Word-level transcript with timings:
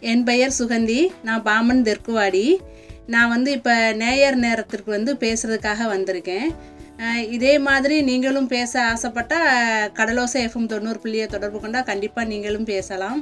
என் 0.00 0.24
பெயர் 0.24 0.58
சுகந்தி 0.58 1.00
நான் 1.22 1.42
பாமன் 1.42 1.82
தெற்குவாடி. 1.88 2.44
நான் 3.06 3.28
வந்து 3.28 3.50
இப்போ 3.52 3.92
நேயர் 3.92 4.36
நேரத்திற்கு 4.36 4.90
வந்து 4.90 5.12
பேசுகிறதுக்காக 5.24 5.86
வந்திருக்கேன். 5.94 6.48
இதே 7.36 7.58
மாதிரி 7.58 8.02
நீங்களும் 8.02 8.46
பேச 8.46 8.72
ஆசைப்பட்டால் 8.92 9.90
கடலோசை 9.98 10.40
எஃப்எம் 10.46 10.70
தொண்ணூறு 10.72 10.98
புள்ளியை 11.04 11.26
தொடர்பு 11.26 11.60
கொண்டால் 11.60 11.88
கண்டிப்பாக 11.90 12.28
நீங்களும் 12.28 12.64
பேசலாம். 12.64 13.20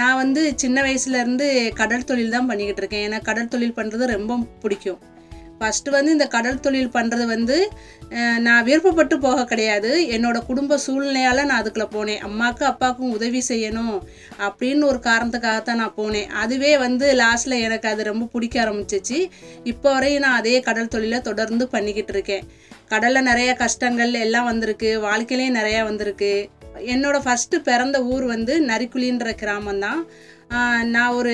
நான் 0.00 0.20
வந்து 0.22 0.52
சின்ன 0.56 0.82
வயசுலேருந்து 0.82 1.46
கடல் 1.80 2.08
தொழில் 2.10 2.34
தான் 2.36 2.46
பண்ணிக்கிட்டு 2.46 2.82
இருக்கேன். 2.82 3.06
எனக்கு 3.08 3.28
கடல் 3.30 3.52
தொழில் 3.54 3.78
பண்ணுறது 3.78 4.06
ரொம்ப 4.16 4.38
பிடிக்கும். 4.64 5.00
ஃபஸ்ட்டு 5.62 5.96
வந்து 5.96 6.14
இந்த 6.16 6.26
கடல் 6.36 6.62
தொழில் 6.66 6.94
பண்ணுறது 6.94 7.24
வந்து 7.34 7.56
நான் 8.46 8.64
விருப்பப்பட்டு 8.68 9.16
போக 9.24 9.44
கிடையாது. 9.50 9.90
என்னோடய 10.14 10.46
குடும்ப 10.48 10.78
சூழ்நிலையால் 10.86 11.40
நான் 11.50 11.60
அதுக்குள்ளே 11.60 11.86
போனேன். 11.94 12.22
அம்மாவுக்கு 12.28 12.64
அப்பாவுக்கும் 12.70 13.14
உதவி 13.16 13.40
செய்யணும் 13.50 13.94
அப்படின்னு 14.46 14.84
ஒரு 14.90 15.00
காரணத்துக்காகத்தான் 15.08 15.80
நான் 15.82 15.98
போனேன். 16.00 16.28
அதுவே 16.42 16.72
வந்து 16.86 17.06
லாஸ்ட்டில் 17.22 17.62
எனக்கு 17.66 17.88
அது 17.92 18.10
ரொம்ப 18.10 18.28
பிடிக்க 18.34 18.56
ஆரம்பிச்சிச்சு. 18.64 19.20
இப்போ 19.72 19.88
வரையும் 19.96 20.24
நான் 20.26 20.40
அதே 20.42 20.56
கடல் 20.68 20.92
தொழிலை 20.96 21.20
தொடர்ந்து 21.28 21.66
பண்ணிக்கிட்டு 21.76 22.14
இருக்கேன். 22.16 22.44
கடலில் 22.92 23.28
நிறைய 23.30 23.50
கஷ்டங்கள் 23.62 24.12
எல்லாம் 24.26 24.50
வந்திருக்கு. 24.52 24.90
வாழ்க்கையிலையும் 25.06 25.58
நிறையா 25.60 25.82
வந்திருக்கு. 25.90 26.34
என்னோடய 26.92 27.24
ஃபஸ்ட்டு 27.24 27.56
பிறந்த 27.70 27.96
ஊர் 28.12 28.24
வந்து 28.34 28.54
நரிக்குழின்ற 28.68 29.30
கிராமம்தான். 29.42 29.80
தான் 29.86 30.02
நான் 30.84 31.08
ஒரு 31.08 31.32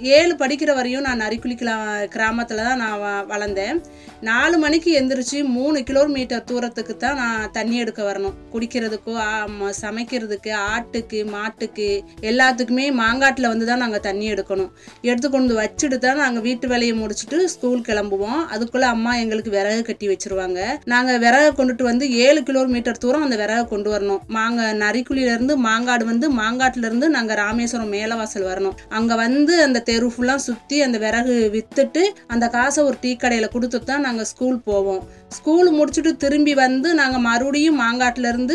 ஏழு 0.00 0.34
படிக்கிற 0.34 0.74
வரையும் 0.74 1.00
நான் 1.00 1.20
நரிக்குழி 1.20 1.54
கிளா 1.54 2.06
கிராமத்தில் 2.06 2.56
தான் 2.56 2.76
நான் 2.76 3.00
வ 3.00 3.26
வளர்ந்தேன். 3.26 3.82
நாலு 4.20 4.58
மணிக்கு 4.58 5.00
எந்திரிச்சு 5.00 5.44
மூணு 5.44 5.82
கிலோமீட்டர் 5.82 6.44
தூரத்துக்கு 6.44 6.96
தான் 6.96 7.16
நான் 7.16 7.50
தண்ணி 7.50 7.76
எடுக்க 7.76 8.02
வரணும். 8.02 8.34
குடிக்கிறதுக்கோ 8.52 9.12
ம- 9.46 9.72
சமைக்கிறதுக்கு 9.82 10.52
ஆட்டுக்கு 10.52 11.26
மாட்டுக்கு 11.26 12.04
எல்லாத்துக்குமே 12.20 12.92
மாங்காட்டில் 12.92 13.48
வந்து 13.48 13.66
தான் 13.66 13.78
நாங்கள் 13.78 14.00
தண்ணி 14.00 14.32
எடுக்கணும். 14.32 14.70
எடுத்து 15.02 15.30
கொண்டு 15.30 15.54
வந்து 15.54 15.58
வச்சுட்டு 15.62 15.98
தான் 15.98 16.16
நாங்கள் 16.16 16.42
வீட்டு 16.42 16.68
வேலையை 16.68 16.96
முடிச்சுட்டு 17.00 17.44
ஸ்கூல் 17.44 17.80
கிளம்புவோம். 17.80 18.46
அதுக்குள்ளே 18.46 18.86
அம்மா 18.86 19.14
எங்களுக்கு 19.16 19.50
விறகு 19.50 19.82
கட்டி 19.82 20.08
வச்சிருவாங்க. 20.08 20.60
நாங்கள் 20.84 21.18
விறகு 21.18 21.64
கொண்டுட்டு 21.64 21.82
வந்து 21.82 22.12
ஏழு 22.12 22.42
கிலோமீட்டர் 22.42 22.98
தூரம் 22.98 23.22
அந்த 23.22 23.36
விறகு 23.36 23.68
கொண்டு 23.68 23.98
வரணும். 23.98 24.20
மாங்க 24.28 24.62
நரிக்குழியிலேருந்து 24.84 25.56
மாங்காடு 25.64 26.04
வந்து 26.04 26.32
மாங்காட்டிலேருந்து 26.32 27.08
நாங்கள் 27.08 27.36
ராமேஸ்வரம் 27.36 27.92
மேலவாசல் 27.92 28.56
வரணும். 28.58 28.74
அங்கே 28.88 29.14
வந்து 29.14 29.62
அந்த 29.62 29.78
தெரு 29.78 30.12
ஃபுல்லாக 30.18 30.36
சுற்றி 30.36 30.82
அந்த 30.82 30.98
விறகு 30.98 31.50
விற்றுட்டு 31.52 32.02
அந்த 32.26 32.48
காசை 32.48 32.84
ஒரு 32.84 32.96
டீ 33.00 33.16
கடையில் 33.16 33.48
கொடுத்து 33.48 33.84
தான் 33.84 34.00
நாங்கள் 34.00 34.24
ஸ்கூல் 34.24 34.60
போவோம். 34.60 35.08
ஸ்கூல் 35.28 35.74
முடிச்சுட்டு 35.74 36.16
திரும்பி 36.16 36.54
வந்து 36.54 36.94
நாங்கள் 36.94 37.20
மறுபடியும் 37.20 37.80
மாங்காட்டிலேருந்து 37.80 38.54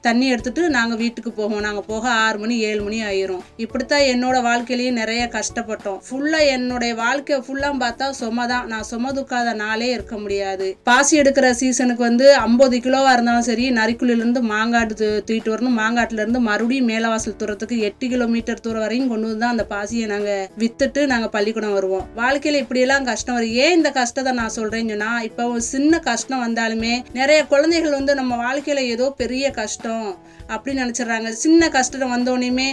தண்ணி 0.00 0.28
எடுத்துட்டு 0.28 0.70
நாங்கள் 0.70 0.98
வீட்டுக்கு 0.98 1.32
போவோம். 1.32 1.60
நாங்கள் 1.60 1.84
போக 1.86 2.08
ஆறு 2.08 2.38
மணி 2.38 2.58
ஏழு 2.58 2.82
மணி 2.82 3.02
ஆயிரும். 3.02 3.40
இப்படித்தான் 3.56 4.00
என்னோட 4.00 4.40
வாழ்க்கையிலையும் 4.40 4.92
நிறைய 4.92 5.30
கஷ்டப்பட்டோம். 5.32 5.98
ஃபுல்லாக 6.10 6.46
என்னுடைய 6.46 6.94
வாழ்க்கை 6.94 7.36
ஃபுல்லாக 7.36 7.76
பார்த்தா 7.80 8.10
சும 8.20 8.46
தான் 8.46 8.66
நான் 8.66 8.84
சுமதுக்காத 8.90 9.54
நாளே 9.54 9.90
இருக்க 9.90 10.18
முடியாது. 10.18 10.76
பாசி 10.82 11.20
எடுக்கிற 11.20 11.50
சீசனுக்கு 11.50 12.02
வந்து 12.02 12.34
ஐம்பது 12.34 12.78
கிலோவாக 12.78 13.12
இருந்தாலும் 13.12 13.42
சரி 13.42 13.70
நரிக்குழிலேருந்து 13.70 14.40
மாங்காடு 14.42 14.90
தூ- 14.94 15.22
தூக்கிட்டு 15.26 15.54
வரணும். 15.54 15.78
மாங்காட்டிலேருந்து 15.78 16.38
மறுபடியும் 16.38 16.88
மேலவாசல் 16.88 17.36
தூரத்துக்கு 17.36 17.78
எட்டு 17.78 18.08
கிலோமீட்டர் 18.08 18.60
தூரம் 18.60 18.80
வரையும் 18.80 19.08
கொண்டு 19.08 19.35
தான் 19.42 19.54
அந்த 19.54 19.66
பாசியை 19.72 20.06
நாங்கள் 20.14 20.46
வித்துட்டு 20.62 21.00
நாங்கள் 21.12 21.32
பள்ளிக்கூடம் 21.36 21.76
வருவோம். 21.78 22.04
வாழ்க்கையில் 22.20 22.62
இப்படியெல்லாம் 22.62 23.08
கஷ்டம் 23.10 23.36
வரும். 23.38 23.56
ஏன் 23.64 23.76
இந்த 23.78 23.90
கஷ்டத்தை 24.00 24.32
நான் 24.40 24.56
சொல்கிறேன்னு 24.58 24.94
சொன்னால் 24.94 25.26
இப்போ 25.28 25.44
சின்ன 25.72 26.00
கஷ்டம் 26.10 26.44
வந்தாலுமே 26.46 26.94
நிறைய 27.20 27.40
குழந்தைகள் 27.52 27.98
வந்து 27.98 28.14
நம்ம 28.20 28.36
வாழ்க்கையில் 28.46 28.90
ஏதோ 28.94 29.08
பெரிய 29.22 29.44
கஷ்டம் 29.60 30.06
அப்படின்னு 30.54 30.82
நினச்சிடுறாங்க. 30.84 31.28
சின்ன 31.44 31.68
கஷ்டம் 31.76 32.12
வந்தோடனேயுமே 32.14 32.68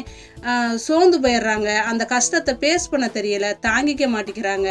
சோர்ந்து 0.85 1.17
போயிடுறாங்க. 1.23 1.69
அந்த 1.91 2.03
கஷ்டத்தை 2.15 2.53
பேஸ் 2.63 2.89
பண்ண 2.91 3.05
தெரியல 3.17 3.47
தாங்கிக்க 3.67 4.07
மாட்டேங்கிறாங்க. 4.15 4.69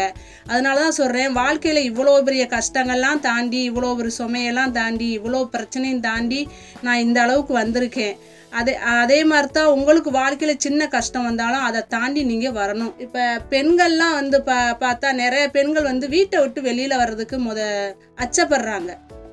அதனால 0.51 0.77
தான் 0.85 0.99
சொல்கிறேன் 1.01 1.33
வாழ்க்கையில் 1.41 1.89
இவ்வளோ 1.91 2.13
பெரிய 2.29 2.45
கஷ்டங்கள்லாம் 2.57 3.23
தாண்டி 3.29 3.61
இவ்வளோ 3.71 3.91
ஒரு 4.03 4.13
சுமையெல்லாம் 4.21 4.75
தாண்டி 4.81 5.09
இவ்வளோ 5.19 5.41
பிரச்சனையும் 5.55 6.05
தாண்டி 6.09 6.41
நான் 6.87 7.03
இந்த 7.07 7.19
அளவுக்கு 7.25 7.55
வந்திருக்கேன். 7.63 8.15
அதே 8.59 8.75
அதே 9.03 9.19
மாதிரி 9.31 9.49
தான் 9.57 9.73
உங்களுக்கு 9.77 10.11
வாழ்க்கையில் 10.19 10.63
சின்ன 10.65 10.87
கஷ்டம் 10.95 11.27
வந்தாலும் 11.29 11.67
அதை 11.69 11.81
தாண்டி 11.95 12.23
நீங்கள் 12.31 12.57
வரணும். 12.61 12.93
இப்போ 13.05 13.23
பெண்கள்லாம் 13.55 14.19
வந்து 14.21 14.39
பா 14.49 14.59
பார்த்தா 14.85 15.09
நிறைய 15.23 15.45
பெண்கள் 15.57 15.91
வந்து 15.93 16.09
வீட்டை 16.17 16.41
விட்டு 16.43 16.63
வெளியில் 16.69 17.01
வர்றதுக்கு 17.03 17.39
முத 17.49 17.61
அச்சப்படுறாங்க. 18.25 18.93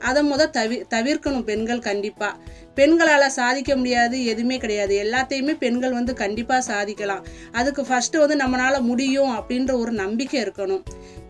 அதை 0.10 0.22
முத 0.32 0.48
தவி 0.58 0.78
தவிர்க்கணும் 0.96 1.48
பெண்கள் 1.50 1.88
கண்டிப்பாக 1.88 2.38
பெண்களால் 2.80 3.36
சாதிக்க 3.40 3.72
முடியாது 3.80 4.18
எதுவுமே 4.32 4.58
கிடையாது. 4.64 4.94
எல்லாத்தையுமே 5.06 5.54
பெண்கள் 5.64 5.98
வந்து 6.00 6.14
கண்டிப்பாக 6.24 6.68
சாதிக்கலாம். 6.72 7.24
அதுக்கு 7.60 7.82
ஃபஸ்ட்டு 7.90 8.22
வந்து 8.24 8.38
நம்மளால் 8.44 8.88
முடியும் 8.90 9.34
அப்படின்ற 9.38 9.72
ஒரு 9.84 9.94
நம்பிக்கை 10.04 10.38
இருக்கணும். 10.46 10.84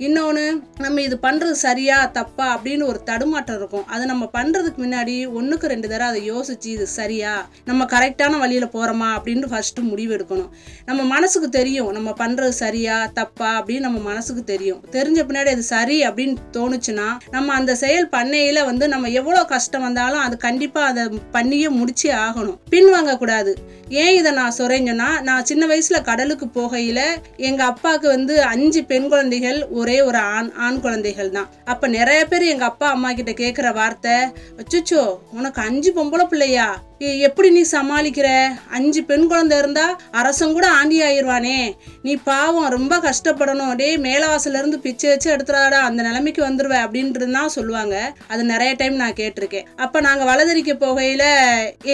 இன்னொன்று 0.05 0.43
நம்ம 0.83 1.01
இது 1.05 1.15
பண்ணுறது 1.23 1.55
சரியா 1.63 1.95
தப்பா 2.17 2.45
அப்படின்னு 2.55 2.83
ஒரு 2.91 2.99
தடுமாற்றம் 3.09 3.57
இருக்கும். 3.59 3.85
அதை 3.93 4.03
நம்ம 4.11 4.25
பண்ணுறதுக்கு 4.37 4.79
முன்னாடி 4.83 5.15
ஒன்றுக்கு 5.39 5.71
ரெண்டு 5.73 5.87
தடவை 5.91 6.07
அதை 6.11 6.21
யோசிச்சு 6.31 6.69
இது 6.75 6.85
சரியா? 6.99 7.33
நம்ம 7.69 7.87
கரெக்டான 7.93 8.37
வழியில் 8.43 8.67
போகிறோமா 8.75 9.09
அப்படின்னு 9.17 9.49
ஃபஸ்ட்டு 9.53 9.87
முடிவு 9.89 10.13
எடுக்கணும். 10.17 10.51
நம்ம 10.89 11.01
மனசுக்கு 11.13 11.49
தெரியும் 11.57 11.89
நம்ம 11.97 12.13
பண்ணுறது 12.21 12.55
சரியா 12.63 12.97
தப்பா 13.19 13.49
அப்படின்னு 13.59 13.87
நம்ம 13.87 13.99
மனசுக்கு 14.09 14.43
தெரியும். 14.53 14.79
தெரிஞ்ச 14.95 15.19
பின்னாடி 15.29 15.51
அது 15.55 15.65
சரி 15.73 15.97
அப்படின்னு 16.09 16.37
தோணுச்சுன்னா 16.57 17.07
நம்ம 17.35 17.53
அந்த 17.59 17.75
செயல் 17.83 18.07
பண்ணையில் 18.15 18.61
வந்து 18.69 18.87
நம்ம 18.93 19.09
எவ்வளோ 19.19 19.43
கஷ்டம் 19.53 19.85
வந்தாலும் 19.87 20.23
அது 20.27 20.37
கண்டிப்பாக 20.47 20.91
அதை 20.91 21.03
பண்ணியே 21.39 21.67
முடிச்சே 21.79 22.13
ஆகணும். 22.27 22.57
பின் 22.73 22.89
வாங்கக்கூடாது. 22.93 23.53
ஏன் 24.01 24.15
இதை 24.17 24.31
நான் 24.39 24.55
சொல்கிறேன்னு 24.57 24.93
நான் 25.27 25.47
சின்ன 25.49 25.63
வயசில் 25.69 26.05
கடலுக்கு 26.09 26.47
போகையில் 26.57 27.05
எங்கள் 27.49 27.69
அப்பாவுக்கு 27.71 28.07
வந்து 28.15 28.35
அஞ்சு 28.53 28.81
பெண் 28.91 29.07
குழந்தைகள் 29.13 29.59
ஒரே 29.79 29.97
ஒரு 30.09 30.19
ஆண் 30.35 30.51
ஆண் 30.65 30.79
குழந்தைகள் 30.85 31.31
தான். 31.37 31.49
அப்போ 31.71 31.85
நிறைய 31.97 32.21
பேர் 32.31 32.51
எங்கள் 32.53 32.71
அப்பா 32.71 32.89
அம்மா 32.95 33.11
கிட்ட 33.19 33.33
கேட்குற 33.41 33.69
வார்த்தை 33.79 34.17
அச்சுச்சோ 34.61 35.03
உனக்கு 35.37 35.61
அஞ்சு 35.69 35.91
பொம்பளை 35.97 36.27
பிள்ளையா? 36.33 36.69
எப்படி 36.99 37.49
நீ 37.49 37.61
சமாளிக்கிற? 37.71 38.29
அஞ்சு 38.77 39.01
பெண் 39.09 39.25
குழந்தை 39.27 39.57
இருந்தா 39.61 39.85
அரசன் 40.19 40.55
கூட 40.55 40.67
ஆண்டி 40.79 40.97
ஆயிடுவானே. 41.07 41.59
நீ 42.05 42.13
பாவம் 42.29 42.69
ரொம்ப 42.75 42.93
கஷ்டப்படணும். 43.05 43.73
டேய் 43.81 43.95
மேலவாசல்ல 44.05 44.59
இருந்து 44.61 44.79
பிச்சை 44.85 45.07
வச்சு 45.09 45.29
எடுத்துறாடா 45.35 45.79
அந்த 45.89 46.03
நிலைமைக்கு 46.07 46.41
வந்துடுவ 46.47 46.75
அப்படின்றது 46.85 47.31
தான் 47.37 47.53
சொல்லுவாங்க. 47.55 47.95
அது 48.27 48.43
நிறைய 48.43 48.73
டைம் 48.81 48.95
நான் 49.01 49.15
கேட்டிருக்கேன். 49.21 49.67
அப்ப 49.85 50.01
நாங்க 50.07 50.23
வளதறிக்க 50.31 50.73
போகையில 50.83 51.23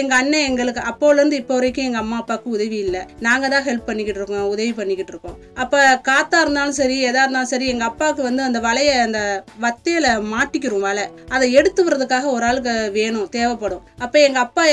எங்க 0.00 0.14
அண்ணன் 0.14 0.46
எங்களுக்கு 0.48 0.82
அப்போல 0.90 1.18
இருந்து 1.20 1.40
இப்போ 1.42 1.54
வரைக்கும் 1.54 1.84
எங்க 1.84 1.98
அம்மா 1.98 2.16
அப்பாவுக்கு 2.22 2.50
உதவி 2.50 2.78
இல்லை. 2.86 3.02
நாங்க 3.28 3.48
தான் 3.48 3.66
ஹெல்ப் 3.68 3.88
பண்ணிக்கிட்டு 3.88 4.20
இருக்கோம் 4.20 4.50
உதவி 4.54 4.72
பண்ணிக்கிட்டு 4.72 5.14
இருக்கோம். 5.14 5.38
அப்ப 5.54 6.00
காத்தா 6.10 6.40
இருந்தாலும் 6.40 6.78
சரி 6.80 6.98
எதா 7.10 7.22
இருந்தாலும் 7.24 7.52
சரி 7.54 7.66
எங்க 7.74 7.84
அப்பாவுக்கு 7.84 8.22
வந்து 8.28 8.42
அந்த 8.48 8.60
வலைய 8.68 8.98
அந்த 9.06 9.44
வத்தையில 9.66 10.06
மாட்டிக்கிறோம் 10.34 10.86
வலை. 10.88 11.06
அதை 11.28 11.52
எடுத்து 11.52 11.80
விடுறதுக்காக 11.84 12.30
ஒரு 12.36 12.44
ஆளுக்கு 12.50 12.74
வேணும் 12.98 13.28
தேவைப்படும். 13.38 13.84
அப்ப 13.98 14.20
எங்க 14.20 14.38
அப்பா 14.38 14.64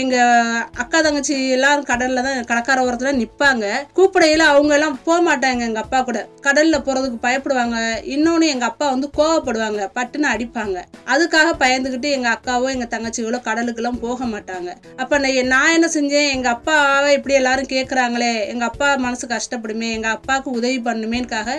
எங்கள் 0.00 0.60
அக்கா 0.82 0.98
தங்கச்சி 1.06 1.34
எல்லாரும் 1.56 1.88
கடலில் 1.90 2.24
தான் 2.26 2.38
கடற்கரை 2.50 2.80
ஓரத்தில் 2.86 3.18
நிற்பாங்க 3.20 3.66
கூப்பிடையில் 3.98 4.44
அவங்க 4.50 4.72
எல்லாம் 4.76 4.96
போக 5.06 5.18
மாட்டாங்க 5.28 5.60
எங்கள் 5.68 5.84
அப்பா 5.84 5.98
கூட. 6.08 6.18
கடலில் 6.46 6.84
போகிறதுக்கு 6.86 7.18
பயப்படுவாங்க. 7.26 7.78
இன்னொன்று 8.14 8.46
எங்கள் 8.54 8.70
அப்பா 8.70 8.86
வந்து 8.94 9.08
கோவப்படுவாங்க 9.18 9.82
பட்டுன்னு 9.96 10.28
அடிப்பாங்க. 10.34 10.78
அதுக்காக 11.14 11.48
பயந்துக்கிட்டு 11.62 12.10
எங்கள் 12.16 12.34
அக்காவோ 12.36 12.66
எங்கள் 12.74 12.92
தங்கச்சிகளோ 12.94 13.40
கடலுக்கெல்லாம் 13.48 14.00
போக 14.06 14.24
மாட்டாங்க. 14.34 14.70
அப்போ 15.02 15.14
நான் 15.24 15.50
நான் 15.54 15.74
என்ன 15.76 15.90
செஞ்சேன்? 15.96 16.30
எங்கள் 16.36 16.54
அப்பாவை 16.56 17.10
இப்படி 17.18 17.34
எல்லாரும் 17.40 17.70
கேட்குறாங்களே 17.74 18.32
எங்கள் 18.52 18.68
அப்பா 18.70 18.88
மனசு 19.06 19.26
கஷ்டப்படுமே 19.34 19.90
எங்கள் 19.98 20.14
அப்பாவுக்கு 20.16 20.50
உதவி 20.60 20.78
பண்ணுமேனுக்காக 20.88 21.50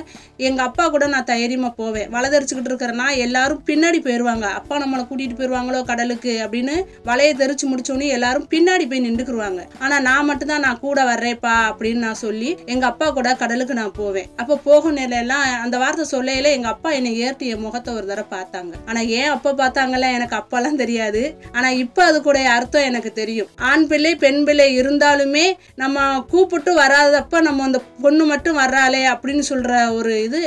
எங்கள் 0.47 0.65
அப்பா 0.67 0.85
கூட 0.95 1.05
நான் 1.15 1.29
தைரியமாக 1.33 1.73
போவேன். 1.81 2.09
வளதரிச்சுக்கிட்டு 2.15 2.71
இருக்கிறேன்னா 2.71 3.07
எல்லாரும் 3.25 3.63
பின்னாடி 3.69 3.99
போயிடுவாங்க 4.07 4.45
அப்பா 4.59 4.75
நம்மளை 4.83 5.03
கூட்டிகிட்டு 5.09 5.39
போயிடுவாங்களோ 5.39 5.81
கடலுக்கு 5.91 6.33
அப்படின்னு 6.45 6.75
வலையை 7.09 7.33
தெரிச்சு 7.41 7.65
முடிச்சோடனே 7.93 8.15
எல்லாரும் 8.17 8.47
பின்னாடி 8.53 8.85
போய் 8.89 9.05
நின்றுக்குருவாங்க. 9.07 9.61
ஆனா 9.83 9.95
நான் 10.07 10.27
மட்டும்தான் 10.29 10.65
நான் 10.67 10.81
கூட 10.85 10.99
வர்றேப்பா 11.11 11.55
அப்படின்னு 11.69 12.05
நான் 12.07 12.21
சொல்லி 12.25 12.49
எங்க 12.73 12.85
அப்பா 12.91 13.07
கூட 13.17 13.29
கடலுக்கு 13.41 13.73
நான் 13.81 13.97
போவேன். 14.01 14.27
அப்ப 14.41 14.59
போகும் 14.67 14.97
நிலையெல்லாம் 15.01 15.45
அந்த 15.65 15.75
வார்த்தை 15.83 16.05
சொல்லையில 16.13 16.51
எங்க 16.57 16.67
அப்பா 16.75 16.89
என்னை 16.97 17.11
ஏற்றி 17.25 17.47
என் 17.53 17.63
முகத்தை 17.65 17.91
ஒரு 17.93 18.05
தடவை 18.11 18.25
பார்த்தாங்க. 18.35 18.73
ஆனா 18.89 18.99
ஏன் 19.19 19.31
அப்ப 19.35 19.55
பார்த்தாங்கல்ல? 19.61 20.09
எனக்கு 20.17 20.37
அப்பெல்லாம் 20.41 20.81
தெரியாது. 20.83 21.23
ஆனா 21.51 21.69
இப்ப 21.83 22.03
அது 22.09 22.17
கூட 22.27 22.39
அர்த்தம் 22.57 22.89
எனக்கு 22.91 23.11
தெரியும். 23.21 23.49
ஆண் 23.71 23.87
பிள்ளை 23.91 24.13
பெண் 24.25 24.41
பிள்ளை 24.47 24.67
இருந்தாலுமே 24.81 25.45
நம்ம 25.83 26.05
கூப்பிட்டு 26.33 26.71
வராதப்ப 26.81 27.41
நம்ம 27.47 27.63
அந்த 27.69 27.79
பொண்ணு 28.05 28.23
மட்டும் 28.33 28.59
வர்றாளே 28.63 29.03
அப்படின்னு 29.13 29.43
சொல்ற 29.51 29.71
ஒரு 29.97 30.13
இது 30.27 30.39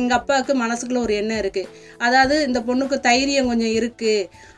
எங்க 0.00 0.12
அப்பாவுக்கு 0.20 0.52
மனசுக்குள்ள 0.64 1.00
ஒரு 1.06 1.14
எண்ணம் 1.20 1.42
இருக்கு. 1.44 1.64
அதாவது 2.06 2.36
இந்த 2.48 2.58
பொண்ணுக்கு 2.68 2.96
தைரியம் 3.08 3.50
கொஞ்சம் 3.50 3.74
இருக்கு. 3.78 4.14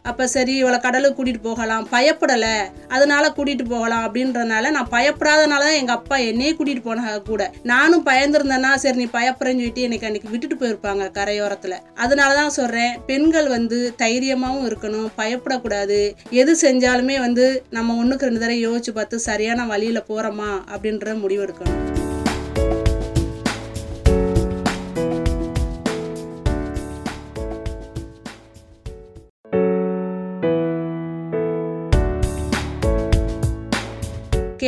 அப்போ 0.08 0.26
சரி 0.34 0.54
இவளை 0.56 0.78
கடலுக்கு 0.80 1.16
கூட்டிகிட்டு 1.16 1.48
போகலாம். 1.48 1.84
பயப்படலை. 1.94 2.54
அதனால 2.88 3.24
கூட்டிகிட்டு 3.36 3.66
போகலாம் 3.74 4.04
அப்படின்றனால 4.06 4.70
நான் 4.76 4.90
பயப்படாதனால 4.96 5.62
தான் 5.68 5.78
எங்கள் 5.80 5.96
அப்பா 5.96 6.16
என்னையே 6.30 6.52
கூட்டிகிட்டு 6.52 6.86
போனாங்க 6.88 7.22
கூட. 7.22 7.50
நானும் 7.72 8.06
பயந்துருந்தேன்னா 8.10 8.74
சரி 8.84 8.98
நீ 9.02 9.08
பயப்படுறேன்னு 9.18 9.62
சொல்லிட்டு 9.62 9.86
எனக்கு 9.88 10.08
அன்றைக்கி 10.08 10.30
விட்டுட்டு 10.32 10.58
போயிருப்பாங்க 10.62 11.10
கரையோரத்தில். 11.18 11.76
அதனால 11.94 12.34
தான் 12.34 12.56
சொல்கிறேன் 12.58 12.98
பெண்கள் 13.06 13.48
வந்து 13.56 13.94
தைரியமாகவும் 14.04 14.68
இருக்கணும் 14.70 15.08
பயப்படக்கூடாது. 15.20 16.00
எது 16.30 16.54
செஞ்சாலுமே 16.66 17.18
வந்து 17.26 17.46
நம்ம 17.70 17.96
ஒன்றுக்கு 18.02 18.28
ரெண்டு 18.28 18.44
தடவை 18.44 18.60
யோசிச்சு 18.62 18.94
பார்த்து 18.98 19.26
சரியான 19.30 19.66
வழியில் 19.66 20.08
போகிறோமா 20.10 20.52
அப்படின்ற 20.74 21.18
முடிவெடுக்கணும் 21.24 22.09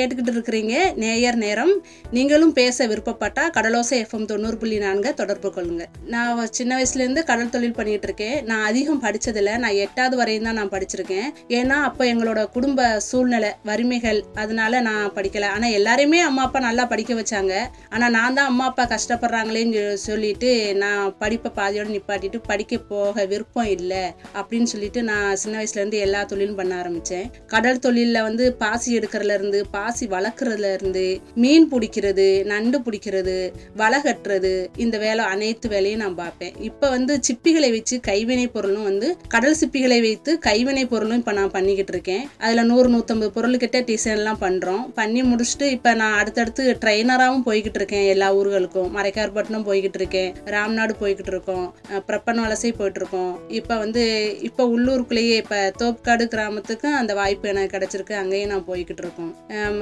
கேட்டுக்கிட்டு 0.03 0.37
இருக்கிறீங்க. 0.37 0.77
நேயர் 1.03 1.39
நேரம். 1.45 1.73
நீங்களும் 2.17 2.55
பேச 2.61 2.87
விருப்பப்பட்டா 2.91 3.43
கடலோசை 3.57 3.97
எஃப்எம் 4.05 4.27
தொண்ணூறு 4.31 4.57
புள்ளி 4.61 4.79
நான்கு 4.85 5.11
தொடர்பு 5.21 5.49
கொள்ளுங்க. 5.57 5.85
நான் 6.15 6.41
சின்ன 6.59 6.73
வயசுலேருந்து 6.79 7.23
கடல் 7.31 7.53
தொழில் 7.55 7.77
பண்ணிட்டு 7.77 8.07
இருக்கேன். 8.09 8.37
நான் 8.51 8.65
அதிகம் 8.71 9.03
படித்ததில்ல 9.05 9.51
நான் 9.65 9.79
எட்டாவது 9.85 10.17
வரையும் 10.21 10.47
தான் 10.49 10.59
நான் 10.61 10.73
படிச்சிருக்கேன். 10.75 11.29
ஏன்னா 11.59 11.77
அப்போ 11.89 12.03
எங்களோட 12.13 12.41
குடும்ப 12.57 12.89
சூழ்நிலை 13.09 13.51
வறுமைகள் 13.71 14.21
அதனால 14.43 14.81
நான் 14.89 15.07
படிக்கலை. 15.19 15.51
ஆனால் 15.57 15.77
எல்லாரையுமே 15.79 16.21
அம்மா 16.29 16.43
அப்பா 16.49 16.63
நல்லா 16.69 16.87
படிக்க 16.93 17.13
வச்சாங்க. 17.21 17.55
ஆனால் 17.95 18.15
நான் 18.19 18.37
தான் 18.39 18.51
அம்மா 18.53 18.67
அப்பா 18.71 18.87
கஷ்டப்படுறாங்களேன்னு 18.95 19.85
சொல்லிட்டு 20.09 20.51
நான் 20.85 21.05
படிப்பை 21.23 21.53
பாதியோடு 21.61 21.95
நிப்பாட்டிட்டு 21.97 22.41
படிக்க 22.51 22.81
போக 22.93 23.27
விருப்பம் 23.35 23.71
இல்லை 23.77 24.03
அப்படின்னு 24.39 24.71
சொல்லிட்டு 24.75 25.03
நான் 25.13 25.39
சின்ன 25.45 25.57
வயசுலேருந்து 25.61 26.03
எல்லா 26.09 26.23
தொழிலும் 26.33 26.59
பண்ண 26.61 26.75
ஆரம்பித்தேன் 26.83 27.29
கடல் 27.55 27.83
தொழிலில் 27.87 28.27
வந்து 28.29 28.45
பாசி 28.65 28.91
எடுக்கிறதுலேருந்து 28.99 29.41
இருந்து 29.43 29.61
பாசி 29.93 30.07
வளர்க்குறதுல 30.13 30.69
இருந்து 30.77 31.03
மீன் 31.43 31.65
பிடிக்கிறது 31.71 32.27
நண்டு 32.51 32.77
பிடிக்கிறது 32.85 33.35
வலை 33.81 33.99
கட்டுறது 34.05 34.53
இந்த 34.85 34.97
வேலை 35.03 35.23
அனைத்து 35.33 35.67
வேலையும் 35.73 36.01
நான் 36.03 36.17
பார்ப்பேன். 36.21 36.55
இப்போ 36.69 36.87
வந்து 36.95 37.13
சிப்பிகளை 37.27 37.69
வச்சு 37.75 37.97
கைவினை 38.09 38.47
பொருளும் 38.55 38.87
வந்து 38.89 39.09
கடல் 39.35 39.59
சிப்பிகளை 39.61 39.99
வைத்து 40.07 40.31
கைவினை 40.47 40.85
பொருளும் 40.93 41.21
இப்போ 41.23 41.33
நான் 41.39 41.53
பண்ணிக்கிட்டு 41.57 41.93
இருக்கேன். 41.95 42.25
அதில் 42.45 42.69
நூறு 42.71 42.89
நூற்றம்பது 42.95 43.35
பொருள்கிட்ட 43.37 43.81
டிசைன்லாம் 43.91 44.41
பண்ணுறோம் 44.45 44.87
பண்ணி 45.01 45.23
முடிச்சுட்டு 45.31 45.69
இப்போ 45.77 45.93
நான் 46.03 46.17
அடுத்தடுத்து 46.21 46.65
ட்ரெயினராகவும் 46.85 47.45
போய்கிட்டு 47.49 47.81
இருக்கேன் 47.83 48.07
எல்லா 48.15 48.31
ஊர்களுக்கும். 48.39 48.89
மறைக்கார்பட்டினம் 48.97 49.67
போய்கிட்டு 49.69 50.01
இருக்கேன் 50.03 50.33
ராம்நாடு 50.57 50.97
போய்கிட்டு 51.03 51.35
இருக்கோம் 51.35 51.69
பிரப்பன் 52.09 52.43
வலசை 52.45 52.73
போயிட்டு 52.81 53.03
இருக்கோம். 53.03 53.35
இப்போ 53.61 53.77
வந்து 53.85 54.05
இப்போ 54.51 54.65
உள்ளூருக்குள்ளேயே 54.77 55.37
இப்போ 55.45 55.61
தோப்காடு 55.85 56.27
கிராமத்துக்கும் 56.37 56.99
அந்த 57.03 57.13
வாய்ப்பு 57.23 57.53
எனக்கு 57.55 57.75
கிடச்சிருக்கு. 57.77 58.17
அங்கேயும் 58.23 58.53
நான் 58.55 58.69
போய்கிட்டு 58.73 59.05
இருக்கோம். 59.07 59.33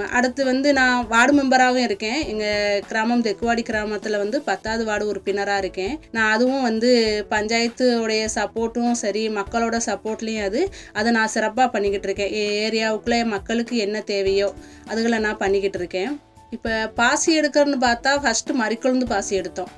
அடுத்து 0.09 0.45
வந்து 0.45 0.73
நான் 0.73 1.07
வார்டு 1.09 1.33
மெம்பராகவும் 1.39 1.87
இருக்கேன். 1.89 2.27
எங்கள் 2.27 2.83
கிராமம் 2.89 3.23
தெக்குவாடி 3.23 3.63
கிராமத்தில் 3.63 4.19
வந்து 4.19 4.43
பத்தாவது 4.43 4.85
வார்டு 4.85 5.07
உறுப்பினராக 5.07 5.59
இருக்கேன். 5.59 5.99
நான் 6.11 6.33
அதுவும் 6.33 6.63
வந்து 6.63 6.91
பஞ்சாயத்து 7.29 8.01
உடைய 8.03 8.29
சப்போர்ட்டும் 8.35 8.91
சரி 8.91 9.29
மக்களோட 9.29 9.79
சப்போர்ட்லேயும் 9.87 10.45
அது. 10.45 10.63
அதை 10.93 11.13
நான் 11.13 11.29
சிறப்பாக 11.29 11.71
பண்ணிக்கிட்டு 11.71 12.09
இருக்கேன். 12.09 12.33
என் 12.33 12.57
ஏரியாவுக்குள்ளே 12.67 13.25
மக்களுக்கு 13.25 13.77
என்ன 13.77 14.01
தேவையோ 14.01 14.55
அதுகளை 14.89 15.19
நான் 15.19 15.37
பண்ணிக்கிட்டு 15.37 15.79
இருக்கேன். 15.79 16.21
இப்போ 16.55 16.73
பாசி 16.99 17.29
எடுக்கிறன்னு 17.41 17.77
பார்த்தா 17.85 18.13
ஃபஸ்ட்டு 18.23 18.57
மறிக்கொழுந்து 18.61 19.07
பாசி 19.13 19.33
எடுத்தோம். 19.41 19.69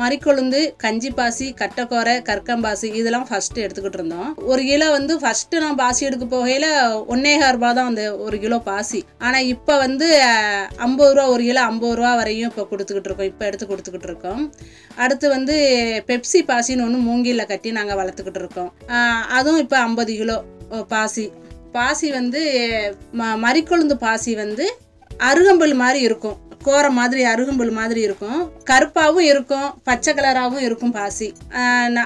மறிக்கொழுந்து 0.00 0.60
கஞ்சி 0.82 1.10
பாசி 1.18 1.46
கட்டக்கோரை 1.60 2.14
கற்கம்பாசி 2.28 2.88
இதெல்லாம் 3.00 3.26
ஃபஸ்ட்டு 3.30 3.62
எடுத்துக்கிட்டு 3.64 3.98
இருந்தோம். 4.00 4.28
ஒரு 4.50 4.62
கிலோ 4.68 4.88
வந்து 4.96 5.14
ஃபஸ்ட்டு 5.22 5.62
நான் 5.64 5.80
பாசி 5.82 6.02
எடுக்க 6.08 6.26
போகையில் 6.34 6.68
ஒன்னேகால் 7.14 7.54
ரூபா 7.56 7.70
தான் 7.78 7.90
அந்த 7.92 8.04
ஒரு 8.26 8.38
கிலோ 8.44 8.58
பாசி. 8.70 9.00
ஆனால் 9.26 9.48
இப்போ 9.54 9.76
வந்து 9.84 10.08
ஐம்பது 10.86 11.10
ரூபா 11.16 11.26
ஒரு 11.34 11.44
கிலோ 11.48 11.64
ஐம்பது 11.72 11.96
ரூபா 12.00 12.12
வரையும் 12.20 12.50
இப்போ 12.52 12.66
கொடுத்துக்கிட்டு 12.72 13.10
இருக்கோம். 13.10 13.30
இப்போ 13.32 13.46
எடுத்து 13.50 13.68
கொடுத்துக்கிட்டு 13.72 14.10
இருக்கோம். 14.10 14.44
அடுத்து 15.04 15.26
வந்து 15.36 15.56
பெப்சி 16.10 16.42
பாசின்னு 16.52 16.86
ஒன்று 16.86 17.00
மூங்கில 17.08 17.46
கட்டி 17.52 17.72
நாங்கள் 17.80 18.00
வளர்த்துக்கிட்டு 18.02 18.42
இருக்கோம். 18.44 18.70
அதுவும் 19.38 19.62
இப்போ 19.66 19.78
ஐம்பது 19.88 20.14
கிலோ 20.20 20.38
பாசி. 20.94 21.26
பாசி 21.76 22.08
வந்து 22.20 22.40
ம 23.18 23.34
மறிக்கொழுந்து 23.44 23.94
பாசி 24.06 24.32
வந்து 24.42 24.64
அருகம்புல் 25.18 25.74
மாதிரி 25.74 26.00
இருக்கும். 26.00 26.38
கோர 26.62 26.90
மாதிரி 26.90 27.24
அருகம்புல் 27.24 27.70
மாதிரி 27.70 28.00
இருக்கும். 28.00 28.52
கருப்பாகவும் 28.70 29.26
இருக்கும். 29.30 29.74
பச்சை 29.84 30.14
கலராகவும் 30.14 30.64
இருக்கும் 30.66 30.90
பாசி. 30.90 31.34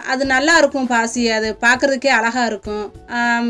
அது 0.07 0.25
நல்லா 0.25 0.59
இருக்கும் 0.59 0.87
பாசி. 0.87 1.31
அது 1.31 1.57
பார்க்கறதுக்கே 1.61 2.11
அழகாக 2.19 2.47
இருக்கும். 2.47 2.87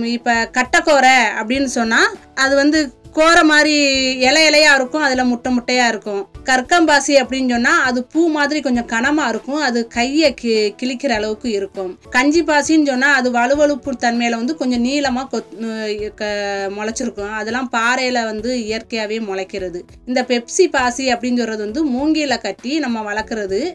இப்போ 0.02 0.50
கட்டக்கோரை 0.58 1.16
அப்படின்னு 1.40 1.70
சொன்னால் 1.78 2.14
அது 2.34 2.56
வந்து 2.56 2.81
கோர 3.19 3.44
மாதிரி 3.44 3.75
இலை 4.19 4.49
இலையா 4.49 4.75
இருக்கும் 4.75 5.03
அதுல 5.03 5.25
முட்டை 5.25 5.56
முட்டையா 5.56 5.88
இருக்கும். 5.88 6.29
கற்கம்பாசி 6.44 7.06
அப்படின்னு 7.06 7.50
சொன்னா 7.50 7.82
அது 7.82 8.05
பூ 8.05 8.29
மாதிரி 8.29 8.61
கொஞ்சம் 8.61 8.87
கனமா 8.87 9.29
இருக்கும் 9.29 9.61
அது 9.61 9.87
கையை 9.87 10.35
கி 10.35 10.75
கிழிக்கிற 10.82 11.09
அளவுக்கு 11.09 11.50
இருக்கும். 11.50 11.99
கஞ்சி 12.11 12.43
பாசின்னு 12.43 12.87
சொன்னா 12.87 13.15
அது 13.15 13.31
வலுவழுப்பு 13.31 13.93
தன்மையில 14.00 14.31
வந்து 14.31 14.56
கொஞ்சம் 14.56 14.85
நீளமா 14.85 15.26
கொத் 15.32 16.15
க- 16.15 16.69
முளைச்சிருக்கும். 16.69 17.32
அதெல்லாம் 17.32 17.73
பாறையில 17.73 18.25
வந்து 18.25 18.56
இயற்கையாவே 18.56 19.20
முளைக்கிறது. 19.20 19.81
இந்த 20.06 20.25
பெப்சி 20.29 20.65
பாசி 20.70 21.12
அப்படின்னு 21.12 21.37
சொல்றது 21.37 21.65
வந்து 21.65 21.88
மூங்கில 21.91 22.41
கட்டி 22.41 22.79
நம்ம 22.79 23.12
வளர்க்குறது. 23.12 23.75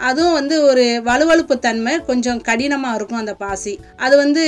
அதுவும் 0.00 0.32
வந்து 0.32 0.62
ஒரு 0.62 1.02
வலுவழுப்பு 1.04 1.58
தன்மை 1.58 2.04
கொஞ்சம் 2.04 2.40
கடினமாக 2.40 2.96
இருக்கும் 2.96 3.18
அந்த 3.18 3.34
பாசி. 3.34 3.78
அது 3.96 4.16
வந்து 4.16 4.44